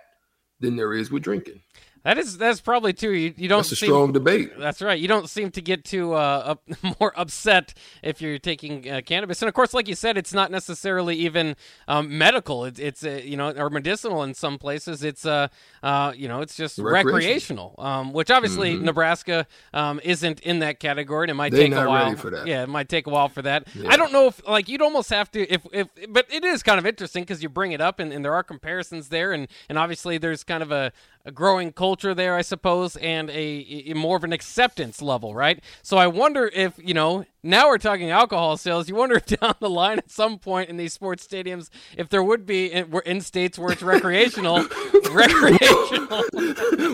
than 0.62 0.78
there 0.78 0.94
is 0.94 1.12
with 1.12 1.24
drinking 1.24 1.62
that 2.04 2.18
is 2.18 2.38
that's 2.38 2.62
probably 2.62 2.94
true. 2.94 3.12
You, 3.12 3.34
you 3.38 3.48
don't. 3.48 3.60
That's 3.60 3.74
a 3.74 3.76
seem, 3.76 3.90
strong 3.90 4.12
debate. 4.12 4.58
That's 4.58 4.82
right. 4.82 5.00
You 5.00 5.08
don't 5.08 5.30
seem 5.30 5.52
to 5.52 5.62
get 5.62 5.86
too 5.86 6.14
uh, 6.14 6.18
up, 6.18 6.64
more 7.00 7.14
upset 7.16 7.74
if 8.02 8.22
you're 8.22 8.40
taking 8.40 8.90
uh, 8.90 9.02
cannabis, 9.06 9.42
and 9.42 9.50
of 9.50 9.54
course, 9.54 9.74
like 9.74 9.88
you 9.88 9.96
said, 9.96 10.18
it's 10.18 10.34
not 10.34 10.52
necessarily 10.52 11.16
even 11.18 11.56
um, 11.88 12.18
medical. 12.18 12.66
It's 12.66 12.80
it's 12.80 13.06
uh, 13.06 13.22
you 13.24 13.38
know 13.38 13.52
or 13.52 13.70
medicinal 13.70 14.24
in 14.24 14.34
some 14.34 14.58
places. 14.58 15.04
It's 15.04 15.26
uh, 15.26 15.50
uh 15.84 16.14
you 16.16 16.28
know 16.28 16.42
it's 16.42 16.56
just 16.56 16.78
recreational, 16.80 17.14
recreational 17.14 17.76
um, 17.78 18.14
which 18.14 18.32
obviously 18.32 18.74
mm-hmm. 18.74 18.86
Nebraska 18.86 19.46
um, 19.74 20.00
isn't 20.04 20.40
in 20.42 20.60
that 20.60 20.80
category. 20.80 21.26
And 21.26 21.32
it 21.32 21.36
might 21.36 21.52
They're 21.52 21.68
take 21.68 21.74
a 21.74 21.88
while 21.88 22.16
for 22.16 22.30
that. 22.32 22.48
Yeah, 22.48 22.64
it 22.64 22.70
might 22.70 22.90
take 22.90 23.08
a 23.08 23.10
while 23.10 23.30
for 23.30 23.42
that. 23.44 23.68
Yeah. 23.76 23.90
I 23.90 23.98
don't 23.98 24.12
know 24.12 24.28
if 24.28 24.48
like 24.48 24.70
you'd 24.70 24.82
almost 24.82 25.10
have 25.10 25.30
to 25.32 25.42
if 25.52 25.66
if 25.72 25.88
but 26.10 26.26
it 26.32 26.44
is 26.44 26.64
kind 26.64 26.80
of 26.80 26.86
interesting 26.86 27.24
because 27.24 27.44
you 27.44 27.50
bring 27.50 27.72
it 27.72 27.82
up 27.82 28.00
and, 28.00 28.12
and 28.12 28.24
there 28.26 28.34
are 28.34 28.44
comparisons 28.44 29.10
there, 29.10 29.34
and 29.34 29.48
and 29.70 29.78
obviously 29.78 30.18
there's 30.18 30.44
kind 30.44 30.64
of 30.64 30.72
a 30.72 30.92
a 31.26 31.32
growing 31.32 31.72
culture 31.72 32.14
there, 32.14 32.36
I 32.36 32.42
suppose, 32.42 32.96
and 32.98 33.30
a, 33.30 33.92
a, 33.92 33.94
more 33.94 34.18
of 34.18 34.24
an 34.24 34.34
acceptance 34.34 35.02
level, 35.02 35.36
right? 35.36 35.64
So 35.82 35.98
I 35.98 36.08
wonder 36.08 36.50
if 36.54 36.74
you 36.78 36.94
know 36.94 37.26
now 37.44 37.68
we're 37.68 37.78
talking 37.78 38.12
alcohol 38.12 38.58
sales. 38.58 38.90
You 38.90 38.96
wonder 38.96 39.20
down 39.26 39.56
the 39.60 39.70
line 39.70 40.00
at 40.00 40.12
some 40.12 40.40
point 40.40 40.70
in 40.70 40.78
these 40.78 40.94
sports 40.94 41.26
stadiums, 41.26 41.70
if 41.98 42.10
there 42.10 42.24
would 42.24 42.46
be 42.46 42.72
in, 42.72 42.92
in 43.06 43.22
states 43.22 43.58
where 43.60 43.72
it's 43.72 43.84
recreational, 43.84 44.58
recreational. 45.12 46.24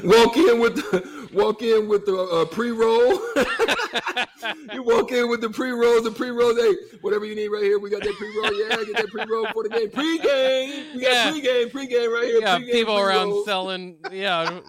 walk 0.03 0.38
in 0.38 0.60
with 0.60 0.75
the 0.75 1.16
walk 1.38 1.62
in 1.62 1.88
with 1.88 2.06
the 2.06 2.17
uh, 2.17 2.46
pre 2.46 2.72
roll. 2.72 3.13
you 4.74 4.84
walk 4.84 5.12
in 5.12 5.29
with 5.29 5.41
the 5.41 5.50
pre 5.50 5.72
rolls, 5.72 6.03
the 6.03 6.12
pre 6.12 6.29
rolls. 6.29 6.58
Hey, 6.60 6.75
whatever 7.01 7.25
you 7.25 7.36
need 7.36 7.48
right 7.50 7.63
here, 7.63 7.79
we 7.79 7.89
got 7.89 8.01
that 8.03 8.13
pre 8.15 8.27
roll. 8.38 8.53
Yeah, 8.53 8.75
get 8.84 8.96
that 8.98 9.08
pre 9.10 9.24
roll 9.29 9.48
for 9.53 9.63
the 9.63 9.70
game. 9.70 9.89
Pre 9.89 10.17
game, 10.20 10.86
we 10.96 11.01
got 11.01 11.12
Yeah. 11.12 11.32
pre 11.32 11.41
game, 11.41 11.70
pre 11.70 11.88
game 11.88 12.12
right 12.12 12.25
here. 12.25 12.39
Yeah, 12.41 12.58
pre-game, 12.58 12.74
people 12.74 12.98
around 12.98 13.27
pre-roll. 13.27 13.46
selling. 13.46 13.98
Yeah, 14.12 14.60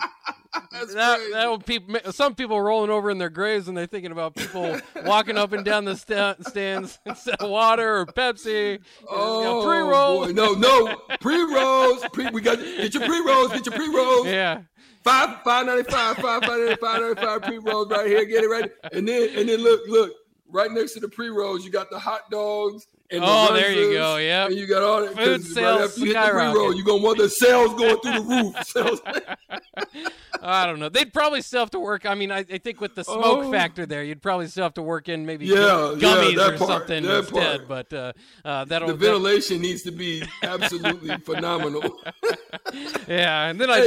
that 0.72 1.28
that 1.32 1.46
will 1.48 1.58
people. 1.58 2.12
Some 2.12 2.34
people 2.34 2.60
rolling 2.60 2.90
over 2.90 3.10
in 3.10 3.18
their 3.18 3.30
graves 3.30 3.68
and 3.68 3.76
they're 3.76 3.86
thinking 3.86 4.12
about 4.12 4.34
people 4.34 4.78
walking 5.04 5.36
up 5.38 5.52
and 5.52 5.64
down 5.64 5.84
the 5.84 5.96
sta- 5.96 6.36
stands 6.42 6.98
instead 7.06 7.36
of 7.36 7.50
water 7.50 7.98
or 7.98 8.06
Pepsi. 8.06 8.78
Oh, 9.08 9.64
pre 9.66 9.78
roll. 9.78 10.26
boy. 10.26 10.32
No, 10.32 10.52
no, 10.54 10.96
pre 11.20 11.40
rolls. 11.42 12.04
Pre, 12.12 12.30
we 12.30 12.40
got 12.40 12.58
get 12.58 12.94
your 12.94 13.06
pre 13.06 13.20
rolls. 13.20 13.52
Get 13.52 13.66
your 13.66 13.74
pre 13.74 13.88
rolls. 13.94 14.26
Yeah. 14.38 14.62
Five 15.04 15.42
five 15.42 15.64
ninety 15.66 15.84
five, 15.90 16.16
five 16.16 16.42
five 16.44 16.58
ninety 16.58 16.76
five, 16.76 17.00
ninety 17.00 17.20
five 17.20 17.42
pre 17.42 17.58
rolls 17.58 17.88
right 17.90 18.06
here. 18.06 18.24
Get 18.24 18.44
it 18.44 18.48
right, 18.48 18.70
and 18.92 19.08
then 19.08 19.28
and 19.38 19.48
then 19.48 19.60
look 19.62 19.80
look 19.88 20.12
right 20.50 20.70
next 20.70 20.92
to 20.94 21.00
the 21.00 21.08
pre 21.08 21.28
rolls. 21.28 21.64
You 21.64 21.70
got 21.70 21.90
the 21.90 21.98
hot 21.98 22.30
dogs. 22.30 22.86
And 23.10 23.22
the 23.22 23.26
Oh, 23.26 23.54
there 23.54 23.72
you 23.72 23.92
go, 23.94 24.16
yep. 24.18 24.48
And 24.50 24.58
you 24.58 24.66
got 24.66 24.82
all 24.82 25.00
that. 25.00 25.16
Food 25.16 25.40
right 25.40 25.40
sales 25.40 25.80
after 25.90 26.00
you 26.00 26.06
hit 26.14 26.26
the 26.26 26.32
roll, 26.34 26.74
you're 26.74 26.84
gonna 26.84 27.02
want 27.02 27.16
the 27.18 27.30
sales 27.30 27.72
going 27.74 27.98
through 28.00 28.12
the 28.12 28.74
roof. 28.74 29.36
I 30.42 30.66
don't 30.66 30.78
know. 30.78 30.88
They'd 30.88 31.12
probably 31.12 31.40
still 31.42 31.60
have 31.60 31.70
to 31.70 31.80
work. 31.80 32.06
I 32.06 32.14
mean, 32.14 32.30
I, 32.30 32.38
I 32.40 32.58
think 32.58 32.80
with 32.80 32.94
the 32.94 33.04
smoke 33.04 33.44
Oh. 33.46 33.50
factor 33.50 33.86
there, 33.86 34.04
you'd 34.04 34.22
probably 34.22 34.46
still 34.46 34.62
have 34.64 34.74
to 34.74 34.82
work 34.82 35.08
in 35.08 35.26
maybe 35.26 35.46
Yeah, 35.46 35.56
gum- 35.56 35.98
yeah, 36.00 36.08
gummies 36.08 36.36
or 36.54 36.56
part, 36.58 36.70
something 36.70 37.02
that 37.04 37.18
instead. 37.20 37.66
part. 37.66 37.88
But 37.90 37.92
uh, 37.96 38.12
uh, 38.44 38.64
that'll 38.66 38.88
the 38.88 38.94
that- 38.94 39.00
ventilation 39.04 39.60
needs 39.62 39.82
to 39.82 39.90
be 39.90 40.22
absolutely 40.42 41.16
phenomenal. 41.24 41.82
yeah. 43.08 43.46
And 43.48 43.60
then 43.60 43.70
I 43.70 43.78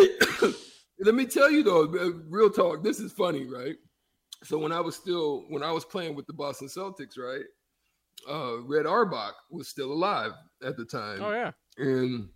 hey, 0.41 0.53
let 0.99 1.15
me 1.15 1.25
tell 1.25 1.49
you 1.49 1.63
though, 1.63 1.83
uh, 1.83 2.11
real 2.29 2.49
talk. 2.49 2.83
This 2.83 2.99
is 2.99 3.11
funny, 3.13 3.45
right? 3.45 3.75
So 4.43 4.57
when 4.57 4.71
I 4.71 4.79
was 4.79 4.95
still 4.95 5.45
when 5.50 5.63
I 5.63 5.71
was 5.71 5.86
playing 5.86 6.15
with 6.15 6.27
the 6.27 6.33
Boston 6.33 6.67
Celtics, 6.67 7.17
right? 7.17 7.45
Uh, 8.29 8.62
Red 8.62 8.86
Auerbach 8.86 9.36
was 9.50 9.67
still 9.67 9.91
alive 9.91 10.31
at 10.63 10.77
the 10.77 10.86
time, 10.86 11.21
oh 11.21 11.31
yeah. 11.31 11.51
and 11.77 12.29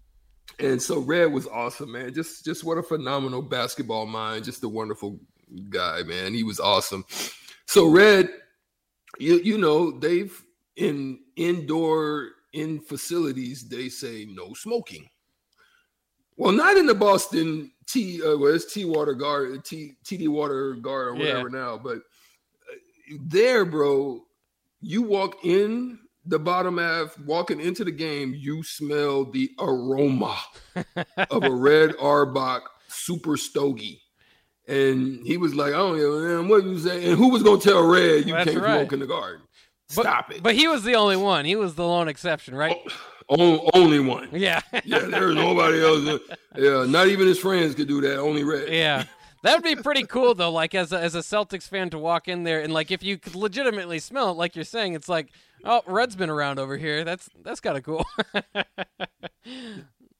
and 0.60 0.82
so 0.82 1.00
Red 1.00 1.32
was 1.32 1.48
awesome, 1.48 1.92
man. 1.92 2.14
Just 2.14 2.46
just 2.46 2.64
what 2.64 2.78
a 2.78 2.84
phenomenal 2.84 3.42
basketball 3.42 4.06
mind. 4.06 4.46
Just 4.46 4.64
a 4.64 4.70
wonderful 4.70 5.20
guy, 5.70 6.04
man. 6.04 6.34
He 6.34 6.44
was 6.44 6.60
awesome. 6.60 7.06
So 7.68 7.88
Red, 7.88 8.30
you 9.20 9.40
you 9.40 9.58
know 9.58 9.92
they've 9.92 10.40
in 10.76 11.20
indoor 11.36 12.30
in 12.54 12.80
facilities 12.80 13.68
they 13.68 13.90
say 13.90 14.26
no 14.30 14.54
smoking. 14.54 15.10
Well, 16.38 16.52
not 16.52 16.78
in 16.78 16.86
the 16.86 16.96
Boston 16.96 17.72
T. 17.88 18.22
Uh, 18.24 18.38
well, 18.38 18.54
it's 18.54 18.72
T 18.74 18.86
Water 18.86 19.14
Guard, 19.14 19.64
T 19.66 19.94
TD 20.04 20.28
Water 20.28 20.74
Guard 20.74 21.08
or 21.10 21.16
Yeah. 21.16 21.20
whatever 21.20 21.50
now, 21.50 21.78
but 21.78 21.98
uh, 21.98 23.16
there, 23.22 23.66
bro, 23.66 24.22
you 24.82 25.02
walk 25.04 25.44
in 25.44 26.00
the 26.26 26.40
bottom 26.40 26.78
half, 26.80 27.18
walking 27.20 27.60
into 27.62 27.84
the 27.84 27.92
game, 27.92 28.34
you 28.36 28.64
smell 28.64 29.26
the 29.26 29.52
aroma 29.60 30.36
of 31.30 31.44
a 31.44 31.52
red 31.56 31.94
Auerbach 32.02 32.64
super 32.88 33.38
stogie. 33.38 34.02
And 34.68 35.20
he 35.28 35.38
was 35.38 35.54
like, 35.54 35.74
I 35.74 35.78
don't 35.78 35.98
know, 36.00 36.20
man, 36.42 36.48
what 36.48 36.64
you 36.64 36.80
say? 36.80 37.08
And 37.10 37.16
who 37.18 37.30
was 37.30 37.44
gonna 37.44 37.62
tell 37.62 37.86
Red 37.86 38.26
you 38.26 38.34
That's 38.34 38.50
can't 38.50 38.64
right. 38.64 38.80
smoke 38.80 38.94
in 38.94 39.00
the 39.00 39.06
garden? 39.06 39.42
But, 39.96 40.02
Stop 40.04 40.32
it. 40.32 40.42
But 40.42 40.56
he 40.56 40.68
was 40.68 40.84
the 40.84 40.96
only 40.96 41.18
one. 41.18 41.46
He 41.46 41.56
was 41.56 41.76
the 41.76 41.86
lone 41.86 42.08
exception, 42.08 42.56
right? 42.56 42.76
O- 43.30 43.70
only 43.74 44.00
one. 44.00 44.30
Yeah. 44.32 44.62
Yeah, 44.84 45.00
there's 45.00 45.36
nobody 45.36 45.82
else. 45.82 46.20
Yeah, 46.56 46.86
not 46.88 47.08
even 47.08 47.28
his 47.28 47.40
friends 47.40 47.74
could 47.76 47.88
do 47.88 48.02
that. 48.02 48.20
Only 48.20 48.44
Red. 48.44 48.72
Yeah. 48.72 49.06
That 49.44 49.56
would 49.56 49.64
be 49.64 49.76
pretty 49.82 50.04
cool 50.04 50.34
though, 50.34 50.52
like 50.52 50.74
as 50.74 50.92
a, 50.92 51.00
as 51.00 51.14
a 51.16 51.20
Celtics 51.20 51.68
fan 51.68 51.90
to 51.92 52.00
walk 52.00 52.28
in 52.28 52.44
there 52.44 52.62
and 52.62 52.74
like 52.74 52.90
if 52.92 53.04
you 53.04 53.18
could 53.18 53.36
legitimately 53.36 54.00
smell 54.00 54.32
it, 54.32 54.34
like 54.38 54.56
you're 54.56 54.66
saying, 54.66 54.94
it's 54.94 55.08
like, 55.10 55.30
oh, 55.64 55.82
Red's 55.86 56.16
been 56.16 56.30
around 56.32 56.58
over 56.60 56.78
here. 56.78 57.04
That's 57.04 57.30
that's 57.44 57.60
kind 57.60 57.78
of 57.78 57.84
cool. 57.84 58.06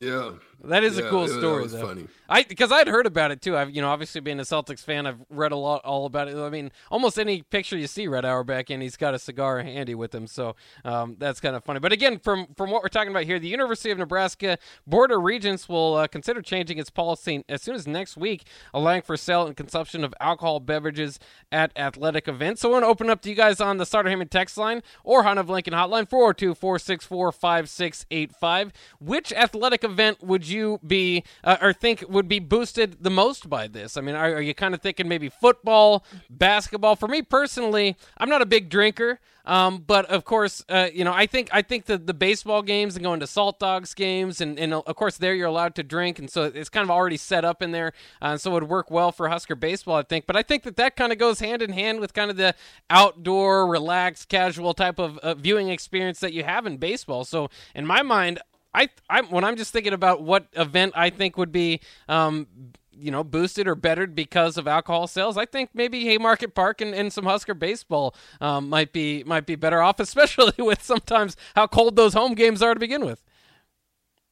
Yeah. 0.02 0.32
That 0.66 0.84
is 0.84 0.98
a 0.98 1.10
cool 1.10 1.26
it- 1.26 1.30
that 1.30 1.40
story 1.40 1.64
was 1.64 1.72
though. 1.74 1.88
funny. 1.88 2.08
I 2.28 2.42
because 2.44 2.72
I'd 2.72 2.88
heard 2.88 3.06
about 3.06 3.30
it 3.32 3.42
too. 3.42 3.56
I've 3.56 3.70
you 3.70 3.82
know 3.82 3.90
obviously 3.90 4.20
being 4.20 4.40
a 4.40 4.44
Celtics 4.44 4.84
fan, 4.84 5.06
I've 5.06 5.20
read 5.30 5.52
a 5.52 5.56
lot 5.56 5.82
all 5.86 6.08
about 6.08 6.28
it. 6.28 6.36
I 6.36 6.50
mean, 6.50 6.72
almost 6.90 7.20
any 7.20 7.44
picture 7.44 7.78
you 7.78 7.86
see 7.86 8.08
Red 8.08 8.26
Auerbach 8.26 8.72
in, 8.72 8.82
he's 8.82 8.98
got 8.98 9.14
a 9.14 9.20
cigar 9.20 9.62
handy 9.62 9.94
with 9.94 10.16
him. 10.16 10.26
So 10.26 10.56
um, 10.84 11.18
that's 11.20 11.40
kind 11.40 11.56
of 11.56 11.64
funny. 11.64 11.80
But 11.80 11.94
again, 11.94 12.18
from 12.18 12.48
from 12.58 12.72
what 12.72 12.82
we're 12.82 12.90
talking 12.90 13.12
about 13.12 13.26
here, 13.26 13.38
the 13.38 13.48
University 13.48 13.92
of 13.92 14.00
Nebraska 14.00 14.58
Board 14.88 15.12
of 15.12 15.22
Regents 15.22 15.70
will 15.70 15.94
uh, 15.96 16.08
consider 16.08 16.42
changing 16.42 16.80
its 16.80 16.90
policy 16.90 17.46
as 17.48 17.62
soon 17.62 17.76
as 17.76 17.86
next 17.86 18.18
week, 18.18 18.48
allowing 18.74 19.04
for 19.04 19.16
sale 19.18 19.46
and 19.46 19.56
consumption 19.56 20.04
of 20.04 20.16
alcohol 20.20 20.60
beverages 20.60 21.20
at 21.52 21.72
athletic 21.78 22.28
events. 22.28 22.62
So 22.62 22.70
I 22.70 22.72
want 22.74 22.84
to 22.86 22.88
open 22.88 23.12
up 23.12 23.22
to 23.22 23.30
you 23.30 23.36
guys 23.36 23.62
on 23.62 23.78
the 23.78 23.86
Starter 23.86 24.10
Heyman 24.10 24.32
text 24.32 24.58
line 24.58 24.82
or 25.04 25.22
Honda 25.22 25.42
of 25.42 25.50
Lincoln 25.50 25.74
hotline 25.74 26.10
402-464-5685. 26.10 28.72
Which 29.00 29.32
athletic 29.34 29.84
event 29.84 30.24
would 30.24 30.48
you 30.48 30.55
be 30.86 31.24
uh, 31.44 31.58
or 31.62 31.74
think 31.74 32.04
would 32.10 32.28
be 32.28 32.40
boosted 32.40 32.98
the 33.02 33.10
most 33.10 33.50
by 33.50 33.68
this? 33.68 33.98
I 33.98 34.02
mean, 34.02 34.16
are, 34.16 34.36
are 34.36 34.42
you 34.42 34.54
kind 34.54 34.74
of 34.74 34.82
thinking 34.82 35.08
maybe 35.08 35.30
football, 35.30 36.06
basketball? 36.30 36.96
For 36.96 37.08
me 37.08 37.22
personally, 37.22 37.96
I'm 38.18 38.30
not 38.30 38.42
a 38.42 38.46
big 38.46 38.70
drinker. 38.70 39.20
Um, 39.46 39.84
but 39.86 40.06
of 40.08 40.26
course, 40.26 40.66
uh, 40.70 40.88
you 40.92 41.04
know, 41.04 41.14
I 41.14 41.28
think 41.28 41.50
I 41.52 41.62
think 41.62 41.86
the, 41.86 41.98
the 41.98 42.14
baseball 42.14 42.64
games 42.64 42.96
and 42.96 43.04
going 43.04 43.20
to 43.20 43.28
Saltdogs 43.28 43.96
games, 43.96 44.42
and, 44.42 44.58
and 44.60 44.74
of 44.74 44.96
course 44.96 45.18
there 45.18 45.36
you're 45.36 45.48
allowed 45.48 45.76
to 45.76 45.84
drink, 45.84 46.18
and 46.18 46.30
so 46.30 46.46
it's 46.46 46.70
kind 46.70 46.84
of 46.84 46.90
already 46.90 47.18
set 47.18 47.46
up 47.46 47.62
in 47.62 47.72
there, 47.72 47.94
uh, 48.22 48.38
so 48.38 48.52
it 48.52 48.54
would 48.56 48.70
work 48.70 48.90
well 48.90 49.12
for 49.12 49.30
Husker 49.30 49.56
baseball, 49.56 49.98
I 49.98 50.04
think. 50.04 50.26
But 50.26 50.36
I 50.36 50.42
think 50.42 50.64
that 50.64 50.78
that 50.78 50.96
kind 50.96 51.12
of 51.12 51.20
goes 51.20 51.40
hand 51.40 51.62
in 51.62 51.74
hand 51.74 52.00
with 52.00 52.14
kind 52.14 52.32
of 52.32 52.38
the 52.38 52.56
outdoor, 52.90 53.68
relaxed, 53.68 54.30
casual 54.30 54.74
type 54.74 54.98
of 54.98 55.20
uh, 55.20 55.36
viewing 55.36 55.70
experience 55.70 56.20
that 56.22 56.34
you 56.34 56.44
have 56.44 56.66
in 56.66 56.78
baseball. 56.78 57.24
So 57.24 57.50
in 57.76 57.86
my 57.86 58.02
mind, 58.02 58.40
I, 58.76 58.90
I 59.10 59.22
when 59.22 59.44
I'm 59.44 59.56
just 59.56 59.72
thinking 59.72 59.94
about 59.94 60.22
what 60.22 60.48
event 60.54 60.94
I 60.96 61.10
think 61.10 61.38
would 61.38 61.52
be, 61.52 61.82
um, 62.08 62.48
you 62.92 63.12
know, 63.12 63.24
boosted 63.24 63.68
or 63.68 63.76
bettered 63.76 64.16
because 64.16 64.58
of 64.58 64.68
alcohol 64.68 65.08
sales, 65.08 65.38
I 65.38 65.46
think 65.46 65.70
maybe 65.74 66.04
Haymarket 66.06 66.54
Park 66.54 66.82
and, 66.82 66.94
and 66.94 67.12
some 67.12 67.26
Husker 67.26 67.54
baseball 67.54 68.16
um, 68.42 68.70
might 68.70 68.94
be 68.94 69.24
might 69.24 69.46
be 69.46 69.56
better 69.56 69.82
off, 69.82 70.00
especially 70.02 70.54
with 70.64 70.84
sometimes 70.84 71.36
how 71.56 71.68
cold 71.68 71.96
those 71.96 72.14
home 72.14 72.36
games 72.36 72.62
are 72.62 72.74
to 72.74 72.80
begin 72.80 73.06
with. 73.06 73.24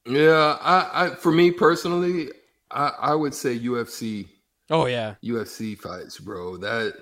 Yeah, 0.05 0.57
I, 0.61 1.05
I 1.05 1.09
for 1.15 1.31
me 1.31 1.51
personally, 1.51 2.29
I, 2.69 2.91
I 2.99 3.15
would 3.15 3.33
say 3.33 3.57
UFC 3.57 4.27
Oh 4.69 4.85
yeah, 4.85 5.15
UFC 5.23 5.77
fights, 5.77 6.19
bro. 6.19 6.57
That 6.57 6.95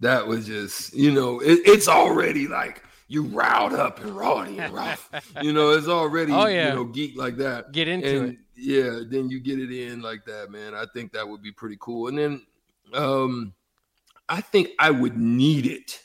that 0.00 0.26
was 0.26 0.46
just 0.46 0.92
you 0.94 1.12
know 1.12 1.40
it, 1.40 1.60
it's 1.64 1.88
already 1.88 2.48
like 2.48 2.82
you 3.08 3.22
riled 3.22 3.72
up 3.72 4.00
and 4.00 4.10
rowdy 4.10 4.58
and 4.58 4.72
rough. 4.72 5.10
you 5.42 5.52
know, 5.52 5.70
it's 5.70 5.88
already 5.88 6.32
Oh, 6.32 6.46
yeah. 6.46 6.68
you 6.70 6.74
know 6.74 6.84
geek 6.84 7.16
like 7.16 7.36
that. 7.36 7.72
Get 7.72 7.88
into 7.88 8.20
and, 8.20 8.28
it. 8.32 8.38
Yeah, 8.56 9.00
then 9.08 9.28
you 9.28 9.40
get 9.40 9.58
it 9.58 9.70
in 9.70 10.00
like 10.00 10.24
that, 10.26 10.50
man. 10.50 10.74
I 10.74 10.86
think 10.94 11.12
that 11.12 11.28
would 11.28 11.42
be 11.42 11.52
pretty 11.52 11.76
cool. 11.80 12.08
And 12.08 12.18
then 12.18 12.42
um 12.92 13.54
I 14.28 14.40
think 14.40 14.70
I 14.78 14.90
would 14.90 15.16
need 15.16 15.66
it. 15.66 16.00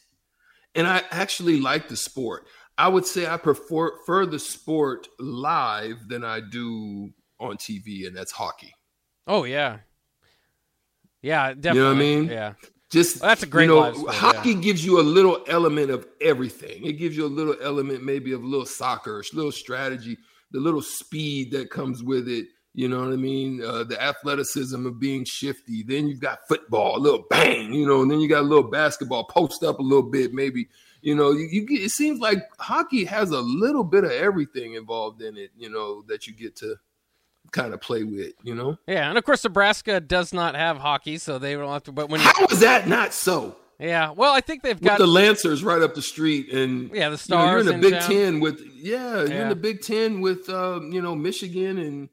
And 0.76 0.88
I 0.88 1.02
actually 1.12 1.60
like 1.60 1.88
the 1.90 1.96
sport. 1.98 2.48
I 2.78 2.88
would 2.88 3.06
say 3.06 3.28
I 3.28 3.38
prefer, 3.38 3.92
prefer 3.98 4.26
the 4.26 4.40
sport 4.40 5.08
live 5.20 6.08
than 6.08 6.24
I 6.24 6.40
do 6.40 7.12
on 7.40 7.58
TV, 7.58 8.08
and 8.08 8.16
that's 8.16 8.32
hockey. 8.32 8.74
oh 9.28 9.44
yeah, 9.44 9.80
yeah, 11.22 11.54
definitely. 11.54 11.80
know 11.80 11.88
what 11.88 11.96
I 11.96 12.00
mean? 12.00 12.26
Yeah, 12.26 12.54
Just 12.92 13.22
that's 13.22 13.42
a 13.42 13.48
great 13.48 13.70
you 13.70 13.76
know, 13.76 13.94
sport, 13.94 14.14
hockey 14.14 14.54
gives 14.54 14.84
you 14.86 15.00
a 15.00 15.02
little 15.02 15.44
element 15.48 15.92
of 15.92 16.06
everything. 16.20 16.86
It 16.86 16.94
gives 16.94 17.16
you 17.16 17.26
a 17.26 17.28
little 17.28 17.56
element, 17.62 18.04
maybe 18.04 18.34
of 18.34 18.44
a 18.44 18.46
little 18.46 18.66
soccer, 18.66 19.22
a 19.22 19.36
little 19.36 19.52
strategy, 19.52 20.18
the 20.52 20.60
little 20.60 20.82
speed 20.82 21.52
that 21.52 21.70
comes 21.70 22.04
with 22.04 22.28
it. 22.28 22.48
You 22.74 22.90
know 22.90 23.00
what 23.00 23.14
I 23.14 23.18
mean? 23.18 23.62
Uh, 23.64 23.86
the 23.86 24.02
athleticism 24.02 24.86
of 24.86 25.00
being 25.00 25.26
shifty. 25.26 25.84
Then 25.84 26.08
you've 26.08 26.20
got 26.20 26.48
football, 26.50 26.98
a 26.98 27.00
little 27.00 27.26
bang, 27.30 27.74
you 27.74 27.88
know, 27.88 28.02
and 28.02 28.12
then 28.12 28.20
you 28.20 28.28
got 28.28 28.42
a 28.42 28.48
little 28.48 28.70
basketball, 28.70 29.24
post 29.24 29.64
up 29.64 29.80
a 29.80 29.84
little 29.84 30.10
bit, 30.10 30.34
maybe. 30.34 30.68
You 31.02 31.16
know, 31.16 31.32
you, 31.32 31.48
you 31.50 31.66
get. 31.66 31.82
It 31.82 31.92
seems 31.92 32.20
like 32.20 32.40
hockey 32.60 33.06
has 33.06 33.32
a 33.32 33.40
little 33.40 33.84
bit 33.86 34.04
of 34.04 34.12
everything 34.12 34.74
involved 34.74 35.22
in 35.22 35.38
it. 35.38 35.52
You 35.58 35.70
know 35.70 36.04
that 36.08 36.28
you 36.28 36.34
get 36.34 36.58
to 36.58 36.76
kind 37.52 37.74
of 37.74 37.82
play 37.82 38.04
with. 38.04 38.34
You 38.44 38.56
know, 38.56 38.78
yeah, 38.88 39.10
and 39.10 39.18
of 39.18 39.24
course 39.24 39.44
Nebraska 39.44 40.00
does 40.00 40.34
not 40.34 40.56
have 40.56 40.78
hockey, 40.78 41.18
so 41.18 41.38
they 41.40 41.54
don't 41.54 41.72
have 41.72 41.84
to. 41.84 41.92
But 41.92 42.10
when 42.10 42.22
you, 42.22 42.28
how 42.28 42.46
is 42.46 42.60
that 42.62 42.88
not 42.88 43.14
so? 43.14 43.58
yeah, 43.80 44.12
well, 44.12 44.34
I 44.34 44.42
think 44.42 44.64
they've 44.64 44.76
with 44.76 44.84
got 44.84 45.00
the 45.00 45.08
Lancers 45.08 45.64
right 45.64 45.82
up 45.82 45.96
the 45.96 46.02
street, 46.02 46.52
and 46.54 46.92
Yeah, 46.94 47.10
the 47.10 47.26
you 47.28 47.36
know, 47.36 47.50
you're 47.50 47.60
in 47.60 47.66
the 47.66 47.74
in 47.74 47.82
Big 47.82 47.94
town. 47.94 48.10
Ten 48.10 48.40
with 48.40 48.62
yeah, 48.76 49.24
you're 49.24 49.42
in 49.42 49.50
the 49.50 49.56
Big 49.56 49.82
Ten 49.82 50.22
with 50.22 50.50
um, 50.50 50.92
you 50.92 51.02
know 51.02 51.16
Michigan 51.16 51.78
and 51.78 52.10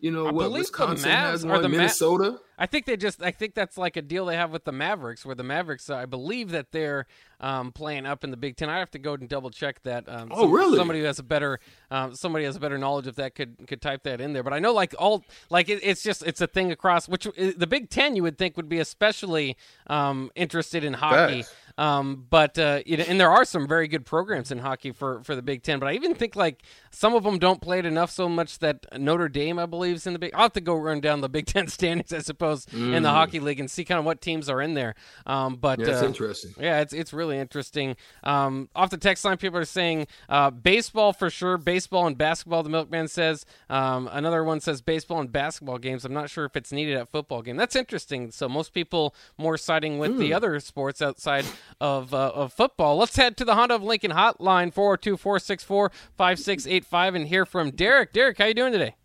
you 0.00 0.10
know 0.10 0.26
I 0.26 0.32
what 0.32 0.52
Wisconsin 0.52 1.10
has 1.10 1.46
one, 1.46 1.62
the 1.62 1.68
Ma- 1.68 1.76
Minnesota. 1.76 2.38
I 2.62 2.66
think 2.66 2.86
they 2.86 2.96
just 2.96 3.20
I 3.20 3.32
think 3.32 3.56
that's 3.56 3.76
like 3.76 3.96
a 3.96 4.02
deal 4.02 4.26
they 4.26 4.36
have 4.36 4.52
with 4.52 4.62
the 4.62 4.70
Mavericks, 4.70 5.26
where 5.26 5.34
the 5.34 5.42
Mavericks 5.42 5.90
I 5.90 6.06
believe 6.06 6.52
that 6.52 6.70
they're 6.70 7.06
um, 7.40 7.72
playing 7.72 8.06
up 8.06 8.22
in 8.22 8.30
the 8.30 8.36
Big 8.36 8.56
Ten. 8.56 8.70
I 8.70 8.78
have 8.78 8.92
to 8.92 9.00
go 9.00 9.14
and 9.14 9.28
double 9.28 9.50
check 9.50 9.82
that. 9.82 10.08
Um, 10.08 10.28
oh, 10.30 10.46
really? 10.46 10.78
Somebody 10.78 11.00
who 11.00 11.06
has 11.06 11.18
a 11.18 11.24
better 11.24 11.58
um, 11.90 12.14
somebody 12.14 12.44
has 12.44 12.54
a 12.54 12.60
better 12.60 12.78
knowledge 12.78 13.08
of 13.08 13.16
that 13.16 13.34
could 13.34 13.66
could 13.66 13.82
type 13.82 14.04
that 14.04 14.20
in 14.20 14.32
there. 14.32 14.44
But 14.44 14.52
I 14.52 14.60
know 14.60 14.72
like 14.72 14.94
all 14.96 15.24
like 15.50 15.68
it, 15.68 15.80
it's 15.82 16.04
just 16.04 16.22
it's 16.22 16.40
a 16.40 16.46
thing 16.46 16.70
across 16.70 17.08
which 17.08 17.26
the 17.36 17.66
Big 17.66 17.90
Ten 17.90 18.14
you 18.14 18.22
would 18.22 18.38
think 18.38 18.56
would 18.56 18.68
be 18.68 18.78
especially 18.78 19.56
um, 19.88 20.30
interested 20.36 20.84
in 20.84 20.92
hockey. 20.92 21.44
Um, 21.78 22.26
but 22.28 22.58
uh, 22.58 22.80
you 22.86 22.96
know, 22.96 23.04
and 23.06 23.18
there 23.20 23.30
are 23.30 23.44
some 23.44 23.66
very 23.66 23.88
good 23.88 24.04
programs 24.04 24.50
in 24.50 24.58
hockey 24.58 24.92
for, 24.92 25.22
for 25.22 25.34
the 25.34 25.42
Big 25.42 25.62
Ten. 25.62 25.78
But 25.78 25.88
I 25.88 25.92
even 25.92 26.14
think 26.14 26.36
like 26.36 26.62
some 26.90 27.14
of 27.14 27.24
them 27.24 27.38
don't 27.38 27.60
play 27.60 27.78
it 27.78 27.86
enough 27.86 28.10
so 28.10 28.28
much 28.28 28.58
that 28.58 28.86
Notre 29.00 29.28
Dame, 29.28 29.58
I 29.58 29.66
believe, 29.66 29.96
is 29.96 30.06
in 30.06 30.12
the 30.12 30.18
big. 30.18 30.34
I'll 30.34 30.42
have 30.42 30.52
to 30.54 30.60
go 30.60 30.74
run 30.74 31.00
down 31.00 31.20
the 31.20 31.28
Big 31.28 31.46
Ten 31.52 31.68
standings, 31.68 32.12
I 32.12 32.20
suppose, 32.20 32.66
mm. 32.66 32.94
in 32.94 33.02
the 33.02 33.08
mm. 33.08 33.12
hockey 33.12 33.40
league 33.40 33.60
and 33.60 33.70
see 33.70 33.84
kind 33.84 33.98
of 33.98 34.04
what 34.04 34.20
teams 34.20 34.48
are 34.48 34.60
in 34.60 34.74
there. 34.74 34.94
Um, 35.26 35.56
but 35.56 35.78
yeah, 35.78 35.88
it's 35.88 36.02
uh, 36.02 36.06
interesting. 36.06 36.54
Yeah, 36.58 36.80
it's 36.80 36.92
it's 36.92 37.12
really 37.12 37.38
interesting. 37.38 37.96
Um, 38.22 38.68
off 38.74 38.90
the 38.90 38.98
text 38.98 39.24
line, 39.24 39.36
people 39.36 39.58
are 39.58 39.64
saying 39.64 40.06
uh, 40.28 40.50
baseball 40.50 41.12
for 41.12 41.30
sure, 41.30 41.58
baseball 41.58 42.06
and 42.06 42.16
basketball. 42.16 42.62
The 42.62 42.70
milkman 42.70 43.08
says. 43.08 43.44
Um, 43.68 44.08
another 44.12 44.44
one 44.44 44.60
says 44.60 44.82
baseball 44.82 45.20
and 45.20 45.32
basketball 45.32 45.78
games. 45.78 46.04
I'm 46.04 46.12
not 46.12 46.30
sure 46.30 46.44
if 46.44 46.56
it's 46.56 46.72
needed 46.72 46.96
at 46.96 47.10
football 47.10 47.42
game. 47.42 47.56
That's 47.56 47.76
interesting. 47.76 48.30
So 48.30 48.48
most 48.48 48.72
people 48.72 49.14
more 49.38 49.56
siding 49.56 49.98
with 49.98 50.12
mm. 50.12 50.18
the 50.18 50.34
other 50.34 50.58
sports 50.60 51.00
outside 51.00 51.44
of 51.80 52.14
uh, 52.14 52.32
of 52.34 52.52
football. 52.52 52.96
Let's 52.96 53.16
head 53.16 53.36
to 53.38 53.44
the 53.44 53.54
Honda 53.54 53.74
of 53.74 53.82
Lincoln 53.82 54.12
hotline 54.12 54.72
402 54.72 55.16
464 55.16 55.90
5685 56.16 57.14
and 57.14 57.26
hear 57.26 57.46
from 57.46 57.70
Derek. 57.70 58.12
Derek, 58.12 58.38
how 58.38 58.46
you 58.46 58.54
doing 58.54 58.72
today? 58.72 58.96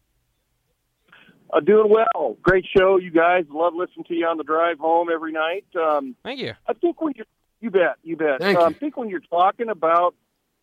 Uh, 1.52 1.60
doing 1.62 1.90
well. 1.90 2.38
Great 2.42 2.66
show, 2.78 2.98
you 2.98 3.12
guys. 3.12 3.46
Love 3.50 3.74
listening 3.74 4.06
to 4.06 4.14
you 4.14 4.26
on 4.26 4.38
the 4.38 4.44
drive 4.44 4.80
home 4.80 5.08
every 5.14 5.32
night. 5.32 5.66
Um, 5.76 6.16
Thank 6.24 6.40
you. 6.40 6.54
I 6.68 6.74
think 6.74 7.02
when 7.02 7.14
you 7.16 7.24
you 7.62 7.72
bet 7.72 7.98
you 8.04 8.16
bet. 8.18 8.40
Thank 8.40 8.58
um, 8.58 8.70
you. 8.70 8.76
I 8.76 8.80
think 8.80 8.98
when 8.98 9.10
you're 9.10 9.20
talking 9.22 9.70
about 9.70 10.16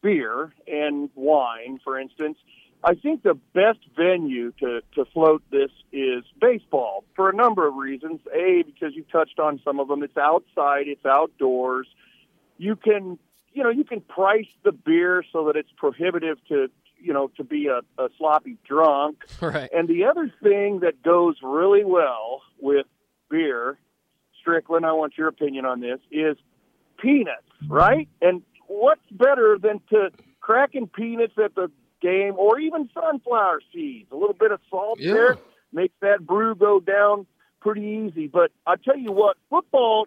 beer 0.03 0.53
and 0.67 1.09
wine, 1.15 1.81
for 1.83 1.99
instance, 1.99 2.37
I 2.85 2.95
think 2.95 3.23
the 3.23 3.39
best 3.55 3.79
venue 3.97 4.53
to, 4.61 4.83
to 4.95 5.05
float 5.07 5.43
this 5.51 5.71
is 5.91 6.23
baseball 6.39 7.05
for 7.17 7.31
a 7.31 7.35
number 7.35 7.67
of 7.67 7.75
reasons. 7.77 8.21
A, 8.35 8.63
because 8.63 8.95
you 8.95 9.05
touched 9.11 9.39
on 9.39 9.61
some 9.65 9.81
of 9.81 9.89
them. 9.89 10.03
It's 10.03 10.17
outside, 10.19 10.87
it's 10.87 11.05
outdoors. 11.07 11.87
You 12.59 12.77
can, 12.77 13.19
you 13.53 13.63
know, 13.63 13.71
you 13.71 13.85
can 13.85 14.03
price 14.03 14.49
the 14.65 14.73
beer 14.73 15.25
so 15.33 15.47
that 15.47 15.57
it's 15.57 15.71
prohibitive 15.77 16.37
to, 16.49 16.69
you 17.01 17.15
know, 17.15 17.31
to 17.39 17.45
be 17.45 17.69
a, 17.69 17.81
a 18.01 18.09
sloppy 18.19 18.59
drunk. 18.69 19.25
Right. 19.41 19.71
And 19.73 19.89
the 19.89 20.05
other 20.05 20.33
thing 20.43 20.81
that 20.81 21.03
goes 21.03 21.37
really 21.43 21.85
well 21.85 22.43
with 22.61 22.87
beer, 23.31 23.79
Strickland, 24.41 24.85
I 24.85 24.93
want 24.93 25.17
your 25.17 25.29
opinion 25.29 25.65
on 25.65 25.81
this, 25.81 26.01
is 26.11 26.37
peanuts, 26.99 27.49
right? 27.67 28.09
And 28.21 28.43
what's 28.67 29.01
better 29.11 29.59
than 29.61 29.81
to 29.91 30.11
cracking 30.41 30.87
peanuts 30.87 31.35
at 31.43 31.55
the 31.55 31.71
game, 32.05 32.35
or 32.37 32.61
even 32.61 32.89
sunflower 32.93 33.63
seeds. 33.73 34.13
A 34.13 34.17
little 34.17 34.37
bit 34.39 34.53
of 34.53 34.61
salt 34.71 34.99
yeah. 35.01 35.15
there 35.15 35.39
makes 35.73 35.95
that 36.01 36.25
brew 36.25 36.55
go 36.55 36.79
down 36.79 37.27
pretty 37.61 38.07
easy. 38.07 38.27
But 38.29 38.53
I 38.67 38.77
tell 38.77 38.97
you 38.97 39.11
what, 39.11 39.37
football 39.49 40.07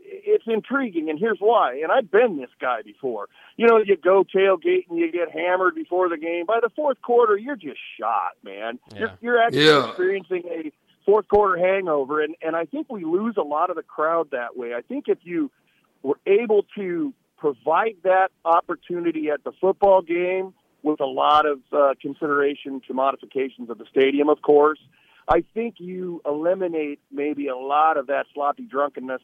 it's 0.00 0.44
intriguing, 0.46 1.10
and 1.10 1.18
here's 1.18 1.38
why. 1.38 1.80
And 1.82 1.92
I've 1.92 2.10
been 2.10 2.38
this 2.38 2.50
guy 2.60 2.82
before. 2.82 3.28
You 3.56 3.66
know, 3.66 3.78
you 3.78 3.96
go 3.96 4.24
tailgate 4.24 4.88
and 4.88 4.98
you 4.98 5.10
get 5.12 5.30
hammered 5.30 5.74
before 5.74 6.08
the 6.08 6.16
game. 6.16 6.46
By 6.46 6.60
the 6.62 6.70
fourth 6.74 7.00
quarter, 7.02 7.36
you're 7.36 7.56
just 7.56 7.80
shot, 7.98 8.32
man. 8.42 8.78
Yeah. 8.92 8.98
You're, 8.98 9.10
you're 9.20 9.42
actually 9.42 9.66
yeah. 9.66 9.88
experiencing 9.88 10.42
a 10.46 10.72
fourth 11.04 11.28
quarter 11.28 11.58
hangover, 11.58 12.22
and 12.22 12.34
and 12.42 12.54
I 12.54 12.64
think 12.64 12.86
we 12.90 13.04
lose 13.04 13.36
a 13.36 13.42
lot 13.42 13.70
of 13.70 13.76
the 13.76 13.82
crowd 13.82 14.30
that 14.32 14.56
way. 14.56 14.74
I 14.74 14.82
think 14.82 15.04
if 15.08 15.18
you 15.22 15.50
were 16.02 16.18
able 16.26 16.64
to 16.76 17.12
provide 17.38 17.96
that 18.04 18.28
opportunity 18.44 19.30
at 19.30 19.44
the 19.44 19.52
football 19.60 20.02
game 20.02 20.52
with 20.82 21.00
a 21.00 21.06
lot 21.06 21.46
of 21.46 21.60
uh, 21.72 21.94
consideration 22.00 22.80
to 22.86 22.94
modifications 22.94 23.70
of 23.70 23.78
the 23.78 23.86
stadium, 23.90 24.28
of 24.28 24.42
course. 24.42 24.78
I 25.28 25.44
think 25.52 25.74
you 25.78 26.22
eliminate 26.24 27.00
maybe 27.12 27.48
a 27.48 27.56
lot 27.56 27.96
of 27.96 28.06
that 28.06 28.26
sloppy 28.32 28.64
drunkenness 28.64 29.20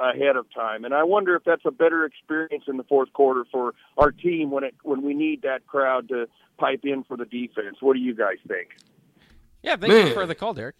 ahead 0.00 0.36
of 0.36 0.46
time, 0.52 0.84
and 0.84 0.92
I 0.92 1.04
wonder 1.04 1.36
if 1.36 1.44
that's 1.44 1.64
a 1.64 1.70
better 1.70 2.04
experience 2.04 2.64
in 2.66 2.76
the 2.76 2.82
fourth 2.84 3.12
quarter 3.12 3.44
for 3.52 3.74
our 3.96 4.10
team 4.10 4.50
when 4.50 4.64
it 4.64 4.74
when 4.82 5.02
we 5.02 5.14
need 5.14 5.42
that 5.42 5.66
crowd 5.66 6.08
to 6.08 6.26
pipe 6.58 6.80
in 6.82 7.04
for 7.04 7.16
the 7.16 7.24
defense. 7.24 7.76
What 7.80 7.94
do 7.94 8.00
you 8.00 8.14
guys 8.14 8.38
think? 8.48 8.70
Yeah, 9.62 9.76
thank 9.76 9.92
Man. 9.92 10.08
you 10.08 10.14
for 10.14 10.26
the 10.26 10.34
call, 10.34 10.54
Derek. 10.54 10.74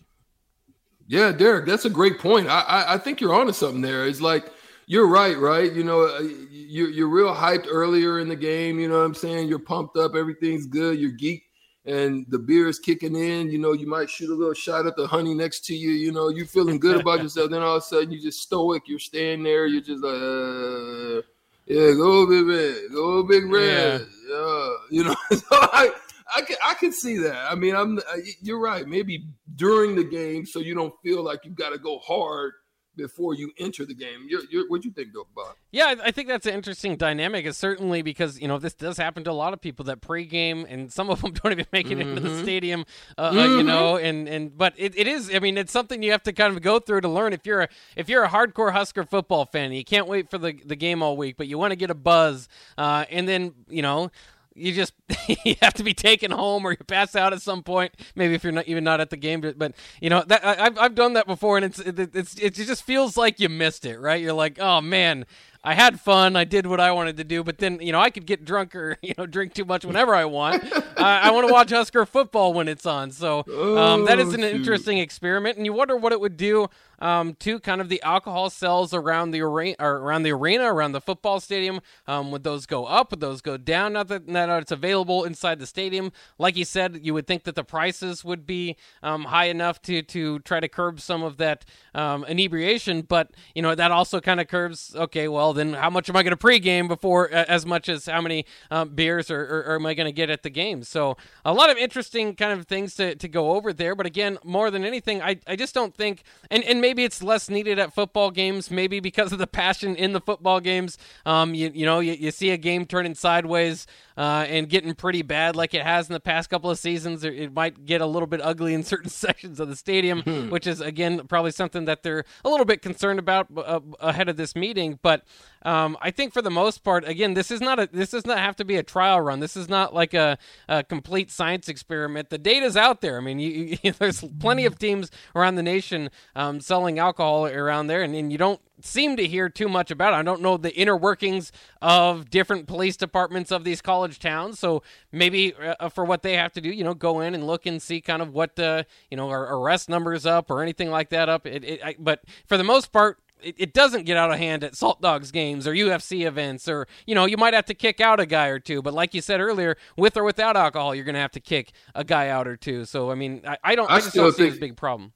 Yeah, 1.07 1.31
Derek, 1.33 1.67
that's 1.67 1.85
a 1.85 1.91
great 1.91 2.19
point. 2.19 2.49
I, 2.49 2.61
I 2.63 2.95
I 2.95 2.99
think 2.99 3.21
you're 3.21 3.35
onto 3.35 3.53
something 3.53 3.83
there. 3.83 4.07
It's 4.07 4.21
like 4.21 4.47
you're 4.87 5.09
right, 5.09 5.39
right? 5.39 5.73
You 5.73 5.85
know, 5.85 6.03
uh, 6.03 6.23
you're, 6.51 6.91
you're 6.91 7.09
real 7.09 7.35
hyped 7.35 7.67
earlier 7.69 8.21
in 8.21 8.29
the 8.29 8.37
game. 8.37 8.79
You 8.79 8.89
know 8.89 8.99
what 8.99 9.05
I'm 9.05 9.15
saying? 9.15 9.49
You're 9.49 9.59
pumped 9.59 9.97
up. 9.97 10.15
Everything's 10.15 10.67
good. 10.67 10.99
You're 10.99 11.13
geek 11.13 11.45
and 11.87 12.25
the 12.29 12.39
beer 12.39 12.69
is 12.69 12.79
kicking 12.79 13.15
in. 13.15 13.51
You 13.51 13.59
know, 13.59 13.73
you 13.73 13.87
might 13.87 14.09
shoot 14.09 14.31
a 14.31 14.35
little 14.35 14.55
shot 14.55 14.87
at 14.87 14.97
the 14.97 15.07
honey 15.07 15.35
next 15.35 15.65
to 15.67 15.75
you. 15.75 15.91
You 15.91 16.13
know, 16.13 16.29
you're 16.29 16.47
feeling 16.47 16.79
good 16.79 17.01
about 17.01 17.23
yourself. 17.23 17.51
Then 17.51 17.63
all 17.63 17.77
of 17.77 17.83
a 17.83 17.87
sudden, 17.87 18.11
you're 18.11 18.23
just 18.23 18.41
stoic. 18.41 18.85
You're 18.87 18.99
staying 18.99 19.43
there. 19.43 19.67
You're 19.67 19.83
just 19.83 20.03
like, 20.03 20.15
uh, 20.15 21.23
yeah, 21.67 21.93
go 21.93 22.27
big 22.27 22.47
red, 22.47 22.77
go 22.93 23.23
big 23.23 23.45
red. 23.47 24.01
Yeah, 24.01 24.37
yeah. 24.37 24.75
you 24.91 25.05
know. 25.05 25.17
so 25.31 25.45
I, 25.51 25.91
I 26.35 26.41
can, 26.43 26.57
I 26.63 26.75
can 26.75 26.93
see 26.93 27.19
that. 27.19 27.51
I 27.51 27.55
mean, 27.55 27.75
I'm. 27.75 28.01
You're 28.41 28.61
right. 28.61 28.87
Maybe 28.87 29.27
during 29.57 29.95
the 29.95 30.05
game, 30.05 30.47
so 30.47 30.61
you 30.61 30.75
don't 30.75 30.95
feel 31.03 31.23
like 31.23 31.41
you've 31.45 31.55
got 31.55 31.71
to 31.71 31.79
go 31.79 31.99
hard 31.99 32.53
before 32.97 33.35
you 33.35 33.53
enter 33.59 33.85
the 33.85 33.95
game. 33.95 34.27
You're, 34.29 34.43
you're, 34.51 34.69
what 34.69 34.83
do 34.83 34.89
you 34.89 34.95
think, 34.95 35.13
though, 35.13 35.27
Bob? 35.35 35.55
Yeah, 35.71 35.95
I 36.03 36.11
think 36.11 36.29
that's 36.29 36.47
an 36.47 36.55
interesting 36.55 36.97
dynamic. 36.97 37.47
Is 37.47 37.57
certainly 37.57 38.03
because 38.03 38.41
you 38.41 38.49
know 38.49 38.59
this 38.59 38.75
does 38.75 38.97
happen 38.97 39.25
to 39.25 39.31
a 39.31 39.33
lot 39.33 39.53
of 39.53 39.61
people 39.61 39.85
that 39.87 40.01
pregame, 40.01 40.67
and 40.69 40.93
some 40.93 41.11
of 41.11 41.21
them 41.21 41.33
don't 41.43 41.53
even 41.53 41.67
make 41.73 41.91
it 41.91 41.99
mm-hmm. 41.99 42.09
into 42.09 42.21
the 42.21 42.29
mm-hmm. 42.29 42.43
stadium. 42.43 42.85
Uh, 43.19 43.31
mm-hmm. 43.31 43.39
uh, 43.39 43.57
you 43.57 43.63
know, 43.63 43.97
and 43.97 44.29
and 44.29 44.57
but 44.57 44.75
it, 44.77 44.97
it 44.97 45.07
is. 45.07 45.35
I 45.35 45.39
mean, 45.39 45.59
it's 45.59 45.73
something 45.73 46.03
you 46.03 46.13
have 46.13 46.23
to 46.25 46.33
kind 46.33 46.55
of 46.55 46.63
go 46.63 46.79
through 46.79 47.03
to 47.03 47.09
learn. 47.09 47.33
If 47.33 47.47
you're 47.47 47.63
a 47.63 47.69
if 47.97 48.09
you're 48.09 48.25
a 48.25 48.29
hardcore 48.29 48.73
Husker 48.73 49.05
football 49.05 49.47
fan, 49.47 49.73
you 49.73 49.85
can't 49.85 50.07
wait 50.07 50.31
for 50.31 50.39
the 50.39 50.53
the 50.65 50.77
game 50.77 51.03
all 51.03 51.17
week, 51.17 51.37
but 51.37 51.49
you 51.49 51.59
want 51.59 51.73
to 51.73 51.77
get 51.77 51.91
a 51.91 51.95
buzz, 51.95 52.49
uh, 52.79 53.05
and 53.11 53.29
then 53.29 53.55
you 53.69 53.83
know 53.83 54.11
you 54.55 54.73
just 54.73 54.93
you 55.45 55.57
have 55.63 55.75
to 55.75 55.83
be 55.83 55.95
taken 55.95 56.31
home 56.31 56.67
or 56.67 56.73
you 56.73 56.79
pass 56.87 57.17
out 57.17 57.33
at 57.33 57.43
some 57.43 57.63
point. 57.63 57.93
Maybe 58.15 58.35
if 58.35 58.45
you're 58.45 58.53
not 58.53 58.67
even 58.67 58.85
not 58.85 59.01
at 59.01 59.11
the 59.11 59.17
game 59.17 59.41
but 59.41 59.75
you 60.01 60.11
know 60.11 60.23
that 60.27 60.45
I, 60.45 60.55
have 60.55 60.79
I've 60.79 60.95
done 60.95 61.15
that 61.15 61.27
before 61.27 61.57
and 61.57 61.67
it's 61.67 61.79
it's 61.81 62.35
it 62.37 62.55
just 62.55 62.85
feels 62.85 63.17
like 63.17 63.41
you 63.41 63.49
missed 63.49 63.85
it 63.85 63.99
right? 63.99 64.21
You're 64.21 64.33
like 64.33 64.59
oh 64.61 64.81
man 64.81 65.27
I 65.65 65.73
had 65.73 65.99
fun. 65.99 66.37
I 66.37 66.45
did 66.45 66.67
what 66.67 66.79
I 66.79 66.93
wanted 66.93 67.17
to 67.17 67.25
do, 67.25 67.43
but 67.43 67.57
then 67.57 67.79
you 67.81 67.91
know 67.91 68.01
I 68.01 68.11
could 68.11 68.27
get 68.27 68.45
drunk 68.45 68.77
or 68.77 68.99
you 69.03 69.15
know 69.17 69.27
drink 69.27 69.55
too 69.55 69.65
much 69.65 69.85
whenever 69.85 70.15
I 70.15 70.27
want. 70.27 70.63
I 70.97 71.31
want 71.31 71.47
to 71.49 71.53
watch 71.53 71.71
Husker 71.71 72.05
football 72.07 72.53
when 72.53 72.69
it's 72.69 72.87
on. 72.87 73.11
So 73.11 73.39
um, 73.39 73.45
oh, 73.49 74.05
that 74.07 74.19
is 74.19 74.35
an 74.35 74.41
shoot. 74.41 74.55
interesting 74.55 74.99
experiment, 74.99 75.57
and 75.57 75.65
you 75.65 75.73
wonder 75.73 75.97
what 75.97 76.13
it 76.13 76.21
would 76.21 76.37
do 76.37 76.69
um, 76.99 77.35
to 77.41 77.59
kind 77.61 77.81
of 77.81 77.89
the 77.89 78.03
alcohol 78.03 78.51
cells 78.51 78.95
around 78.95 79.31
the 79.31 79.41
arena, 79.41 79.77
or 79.79 79.97
around 79.97 80.23
the 80.23 80.33
arena, 80.33 80.73
around 80.73 80.93
the 80.93 81.01
football 81.01 81.41
stadium. 81.41 81.81
Um, 82.07 82.31
would 82.31 82.45
those 82.45 82.67
go 82.67 82.85
up? 82.85 83.11
Would 83.11 83.21
those 83.21 83.41
go 83.41 83.57
down? 83.57 83.95
Not 83.95 84.09
that, 84.09 84.29
not 84.29 84.47
that 84.47 84.63
it's 84.63 84.73
available 84.73 85.25
inside 85.25 85.59
the 85.59 85.67
stadium. 85.67 86.13
Like 86.39 86.57
you 86.57 86.65
said, 86.65 87.01
you 87.03 87.15
would 87.15 87.27
think 87.27 87.45
that 87.45 87.55
the 87.55 87.65
prices 87.65 88.25
would 88.25 88.47
be 88.47 88.77
um, 89.03 89.25
high 89.25 89.47
enough 89.47 89.81
to 89.83 90.03
to 90.03 90.41
try 90.41 90.61
to 90.61 90.69
curb 90.69 91.01
some 91.01 91.23
of 91.23 91.39
that 91.39 91.65
um, 91.95 92.25
inebriation, 92.25 93.03
but 93.03 93.31
you 93.55 93.63
know 93.63 93.75
that 93.75 93.91
also 93.91 94.21
kind 94.21 94.41
of 94.41 94.49
curbs. 94.49 94.95
Okay, 94.95 95.29
well 95.29 95.54
then, 95.55 95.73
how 95.75 95.91
much 95.91 96.09
am 96.09 96.17
I 96.17 96.23
going 96.23 96.37
to 96.37 96.47
pregame 96.47 96.89
before 96.89 97.31
as 97.31 97.65
much 97.65 97.89
as 97.89 98.07
how 98.07 98.21
many 98.21 98.45
um, 98.71 98.91
beers 98.91 99.31
or, 99.31 99.41
or, 99.41 99.65
or 99.69 99.75
am 99.77 99.87
I 99.87 99.95
going 99.95 100.07
to 100.07 100.13
get 100.13 100.31
at 100.31 100.43
the 100.43 100.51
game? 100.51 100.83
So 100.83 101.17
a 101.45 101.53
lot 101.53 101.71
of 101.71 101.79
interesting 101.79 102.35
kind 102.35 102.59
of 102.59 102.67
things 102.67 102.95
to, 102.97 103.15
to 103.15 103.29
go 103.29 103.53
over 103.53 103.73
there. 103.73 103.95
But 103.95 104.07
again, 104.07 104.39
more 104.45 104.71
than 104.71 104.85
anything, 104.85 105.23
I, 105.23 105.39
I 105.47 105.57
just 105.57 105.75
don't 105.75 105.95
think, 105.95 106.23
and, 106.51 106.63
and 106.65 106.81
maybe 106.81 107.05
it's 107.05 107.23
less 107.23 107.49
needed 107.49 107.79
at 107.79 107.95
football 107.95 108.31
games, 108.31 108.71
maybe 108.71 109.01
because 109.01 109.33
of 109.33 109.39
the 109.39 109.47
passion 109.47 109.97
in 109.97 110.13
the 110.13 110.21
football 110.21 110.61
games. 110.61 110.99
Um, 111.25 111.55
you, 111.55 111.71
you 111.75 111.87
know, 111.87 112.01
you, 112.01 112.13
you 112.13 112.31
see 112.31 112.51
a 112.51 112.57
game 112.57 112.87
turning 112.87 113.15
sideways 113.15 113.87
uh, 114.17 114.47
and 114.49 114.69
getting 114.69 114.95
pretty 114.95 115.23
bad 115.23 115.57
like 115.57 115.75
it 115.75 115.83
has 115.83 116.09
in 116.09 116.13
the 116.13 116.21
past 116.21 116.51
couple 116.51 116.71
of 116.71 116.79
seasons. 116.79 117.25
It 117.25 117.53
might 117.53 117.85
get 117.85 118.01
a 118.01 118.07
little 118.07 118.27
bit 118.27 118.41
ugly 118.43 118.75
in 118.75 118.83
certain 118.85 119.11
sections 119.11 119.61
of 119.61 119.69
the 119.69 119.77
stadium, 119.77 120.23
hmm. 120.23 120.51
which 120.51 120.67
is, 120.67 120.81
again, 120.81 121.27
probably 121.27 121.51
something 121.51 121.85
that 121.87 122.03
they're 122.03 122.25
a 122.45 122.49
little 122.49 122.67
bit 122.67 122.83
concerned 122.83 123.19
about 123.19 123.49
uh, 123.57 123.81
ahead 124.01 124.29
of 124.29 124.37
this 124.37 124.55
meeting. 124.55 124.99
But 125.03 125.25
um, 125.65 125.97
I 126.01 126.11
think 126.11 126.33
for 126.33 126.43
the 126.43 126.51
most 126.51 126.85
part, 126.85 127.07
again, 127.07 127.35
this 127.35 127.51
is 127.51 127.61
not 127.61 127.79
a 127.79 127.89
this 127.91 128.11
does 128.11 128.27
not 128.27 128.39
have 128.39 128.57
to 128.57 128.65
be 128.65 128.77
a 128.77 128.83
trial 128.83 129.21
run. 129.21 129.41
This 129.41 129.57
is 129.57 129.69
not 129.69 129.95
like 129.95 130.15
a, 130.15 130.39
a 130.69 130.85
complete 130.85 131.31
science 131.31 131.69
experiment. 131.69 132.31
The 132.31 132.39
data's 132.39 132.77
out 132.77 133.01
there. 133.01 133.17
I 133.17 133.21
mean, 133.21 133.39
you, 133.39 133.79
you, 133.83 133.93
there's 133.93 134.23
plenty 134.41 134.67
of 134.67 134.79
teams 134.79 135.11
around 135.35 135.55
the 135.55 135.63
nation 135.63 136.11
um, 136.37 136.61
selling 136.61 136.99
alcohol 136.99 137.47
around 137.47 137.87
there, 137.87 138.03
and, 138.03 138.15
and 138.15 138.31
you 138.31 138.39
don't 138.39 138.61
seem 138.81 139.17
to 139.17 139.27
hear 139.27 139.49
too 139.49 139.69
much 139.69 139.91
about 139.91 140.13
it. 140.13 140.17
I 140.17 140.23
don't 140.23 140.43
know 140.43 140.57
the 140.57 140.75
inner 140.75 140.97
workings 140.97 141.53
of 141.81 142.29
different 142.29 142.67
police 142.67 142.97
departments 142.97 143.51
of 143.51 143.65
these 143.65 143.81
college 143.81 144.19
towns. 144.19 144.59
So 144.59 144.83
maybe 145.13 145.55
uh, 145.55 145.89
for 145.89 146.05
what 146.05 146.23
they 146.23 146.37
have 146.37 146.53
to 146.55 146.61
do, 146.61 146.71
you 146.71 146.85
know, 146.85 146.95
go 146.95 147.21
in 147.21 147.35
and 147.35 147.47
look 147.47 147.67
and 147.67 147.81
see 147.81 148.01
kind 148.01 148.21
of 148.21 148.33
what, 148.33 148.59
uh, 148.59 148.85
you 149.11 149.17
know, 149.17 149.31
our 149.31 149.57
arrest 149.57 149.89
numbers 149.89 150.27
up 150.27 150.51
or 150.51 150.63
anything 150.63 150.91
like 150.91 151.11
that 151.11 151.29
up. 151.29 151.47
It, 151.47 151.65
it, 151.65 151.85
I, 151.85 151.97
but 151.99 152.23
for 152.47 152.57
the 152.57 152.65
most 152.65 152.93
part, 152.93 153.19
it, 153.45 153.55
it 153.59 153.73
doesn't 153.73 154.05
get 154.05 154.17
out 154.17 154.31
of 154.31 154.39
hand 154.39 154.65
at 154.65 154.73
Saltdogs 154.73 155.33
games 155.33 155.67
or 155.67 155.73
UFC 155.73 156.27
events, 156.27 156.69
or 156.69 156.87
you 157.07 157.15
know, 157.15 157.27
you 157.27 157.37
might 157.37 157.55
have 157.55 157.67
to 157.67 157.75
kick 157.75 158.01
out 158.01 158.21
a 158.21 158.27
guy 158.27 158.47
or 158.49 158.59
two. 158.59 158.83
But 158.83 158.95
like 158.95 159.15
you 159.15 159.21
said 159.21 159.41
earlier, 159.41 159.77
with 159.97 160.17
or 160.17 160.25
without 160.25 160.57
alcohol, 160.57 160.95
you're 160.95 161.05
going 161.05 161.15
to 161.15 161.21
have 161.21 161.33
to 161.33 161.41
kick 161.41 161.73
a 161.95 162.05
guy 162.05 162.29
out 162.29 162.49
or 162.49 162.57
two. 162.57 162.85
So 162.85 163.11
I 163.11 163.15
mean, 163.15 163.43
I, 163.47 163.59
I 163.63 163.75
don't, 163.75 163.91
I, 163.91 163.97
I 163.97 164.01
just 164.01 164.15
don't 164.15 164.35
think, 164.35 164.53
see 164.53 164.59
a 164.59 164.61
big 164.61 164.77
problem. 164.77 165.13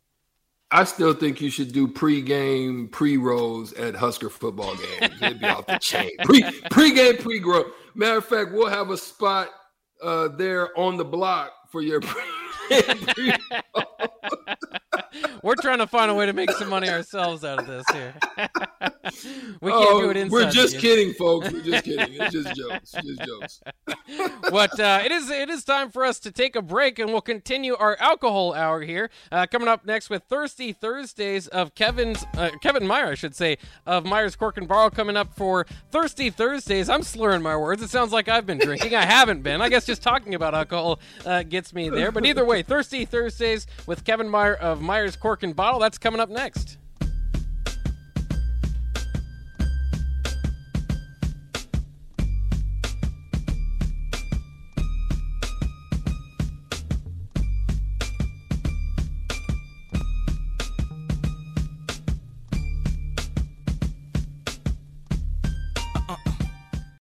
I 0.71 0.85
still 0.85 1.15
think 1.15 1.41
you 1.41 1.51
should 1.51 1.73
do 1.73 1.89
pre-game 1.89 2.89
pre-rolls 2.89 3.73
at 3.75 3.95
Husker 3.95 4.29
football 4.29 4.77
games. 4.77 5.15
It'd 5.23 5.41
be 5.41 5.47
off 5.47 5.67
the 5.67 5.79
chain. 5.79 6.11
Pre 6.25 6.43
pre-game 6.71 7.17
pre-roll. 7.17 7.65
Matter 7.95 8.19
of 8.19 8.27
fact, 8.27 8.53
we'll 8.53 8.69
have 8.69 8.91
a 8.91 8.99
spot 8.99 9.49
uh, 10.03 10.29
there 10.29 10.79
on 10.79 10.99
the 10.99 11.05
block 11.05 11.53
for 11.71 11.81
your 11.81 12.01
pre- 12.03 12.23
We're 15.43 15.55
trying 15.55 15.79
to 15.79 15.87
find 15.87 16.11
a 16.11 16.15
way 16.15 16.27
to 16.27 16.33
make 16.33 16.51
some 16.53 16.69
money 16.69 16.89
ourselves 16.89 17.45
out 17.45 17.59
of 17.59 17.67
this 17.67 17.85
here. 17.93 18.15
we 19.61 19.71
can't 19.71 19.87
oh, 19.89 20.01
do 20.03 20.11
it 20.11 20.17
inside. 20.17 20.33
We're 20.33 20.51
just 20.51 20.79
kidding, 20.79 21.15
folks. 21.15 21.51
We're 21.51 21.63
just 21.63 21.85
kidding. 21.85 22.15
It's 22.21 22.33
just 22.33 22.55
jokes. 22.55 22.93
Just 22.93 23.23
jokes. 23.23 23.61
but 24.51 24.79
uh, 24.79 25.01
it 25.05 25.13
is 25.13 25.31
it 25.31 25.49
is 25.49 25.65
time 25.65 25.91
for 25.91 26.05
us 26.05 26.19
to 26.21 26.31
take 26.31 26.57
a 26.57 26.63
break, 26.63 26.99
and 26.99 27.11
we'll 27.11 27.21
continue 27.21 27.77
our 27.77 27.97
alcohol 28.01 28.55
hour 28.55 28.83
here. 28.83 29.11
Uh, 29.31 29.47
coming 29.47 29.69
up 29.69 29.85
next 29.85 30.11
with 30.11 30.25
Thirsty 30.25 30.73
Thursdays 30.73 31.47
of 31.49 31.75
Kevin's 31.75 32.25
uh, 32.37 32.51
Kevin 32.63 32.87
Meyer, 32.87 33.07
I 33.09 33.15
should 33.15 33.35
say, 33.35 33.59
of 33.87 34.05
Meyer's 34.05 34.37
Cork 34.37 34.57
and 34.59 34.69
Barrel 34.69 34.91
coming 34.91 35.17
up 35.17 35.35
for 35.35 35.67
Thirsty 35.91 36.31
Thursdays. 36.31 36.89
I'm 36.89 37.03
slurring 37.03 37.43
my 37.43 37.57
words. 37.57 37.83
It 37.83 37.91
sounds 37.91 38.13
like 38.13 38.29
I've 38.29 38.47
been 38.47 38.59
drinking. 38.59 38.95
I 38.95 39.05
haven't 39.05 39.43
been. 39.43 39.61
I 39.61 39.69
guess 39.69 39.87
just 39.87 40.03
talking 40.03 40.35
about 40.35 40.55
alcohol 40.55 41.01
uh, 41.25 41.43
gets 41.43 41.73
me 41.73 41.89
there. 41.89 42.13
But 42.13 42.27
either 42.27 42.45
way, 42.45 42.63
Thirsty 42.63 43.05
Thursdays 43.05 43.67
with 43.87 44.05
Kevin 44.05 44.29
Meyer 44.29 44.55
of 44.55 44.81
Meyer's 44.89 45.17
Cork 45.17 45.43
and 45.43 45.55
Bottle. 45.55 45.79
That's 45.79 45.99
coming 45.99 46.19
up 46.19 46.31
next. 46.31 46.79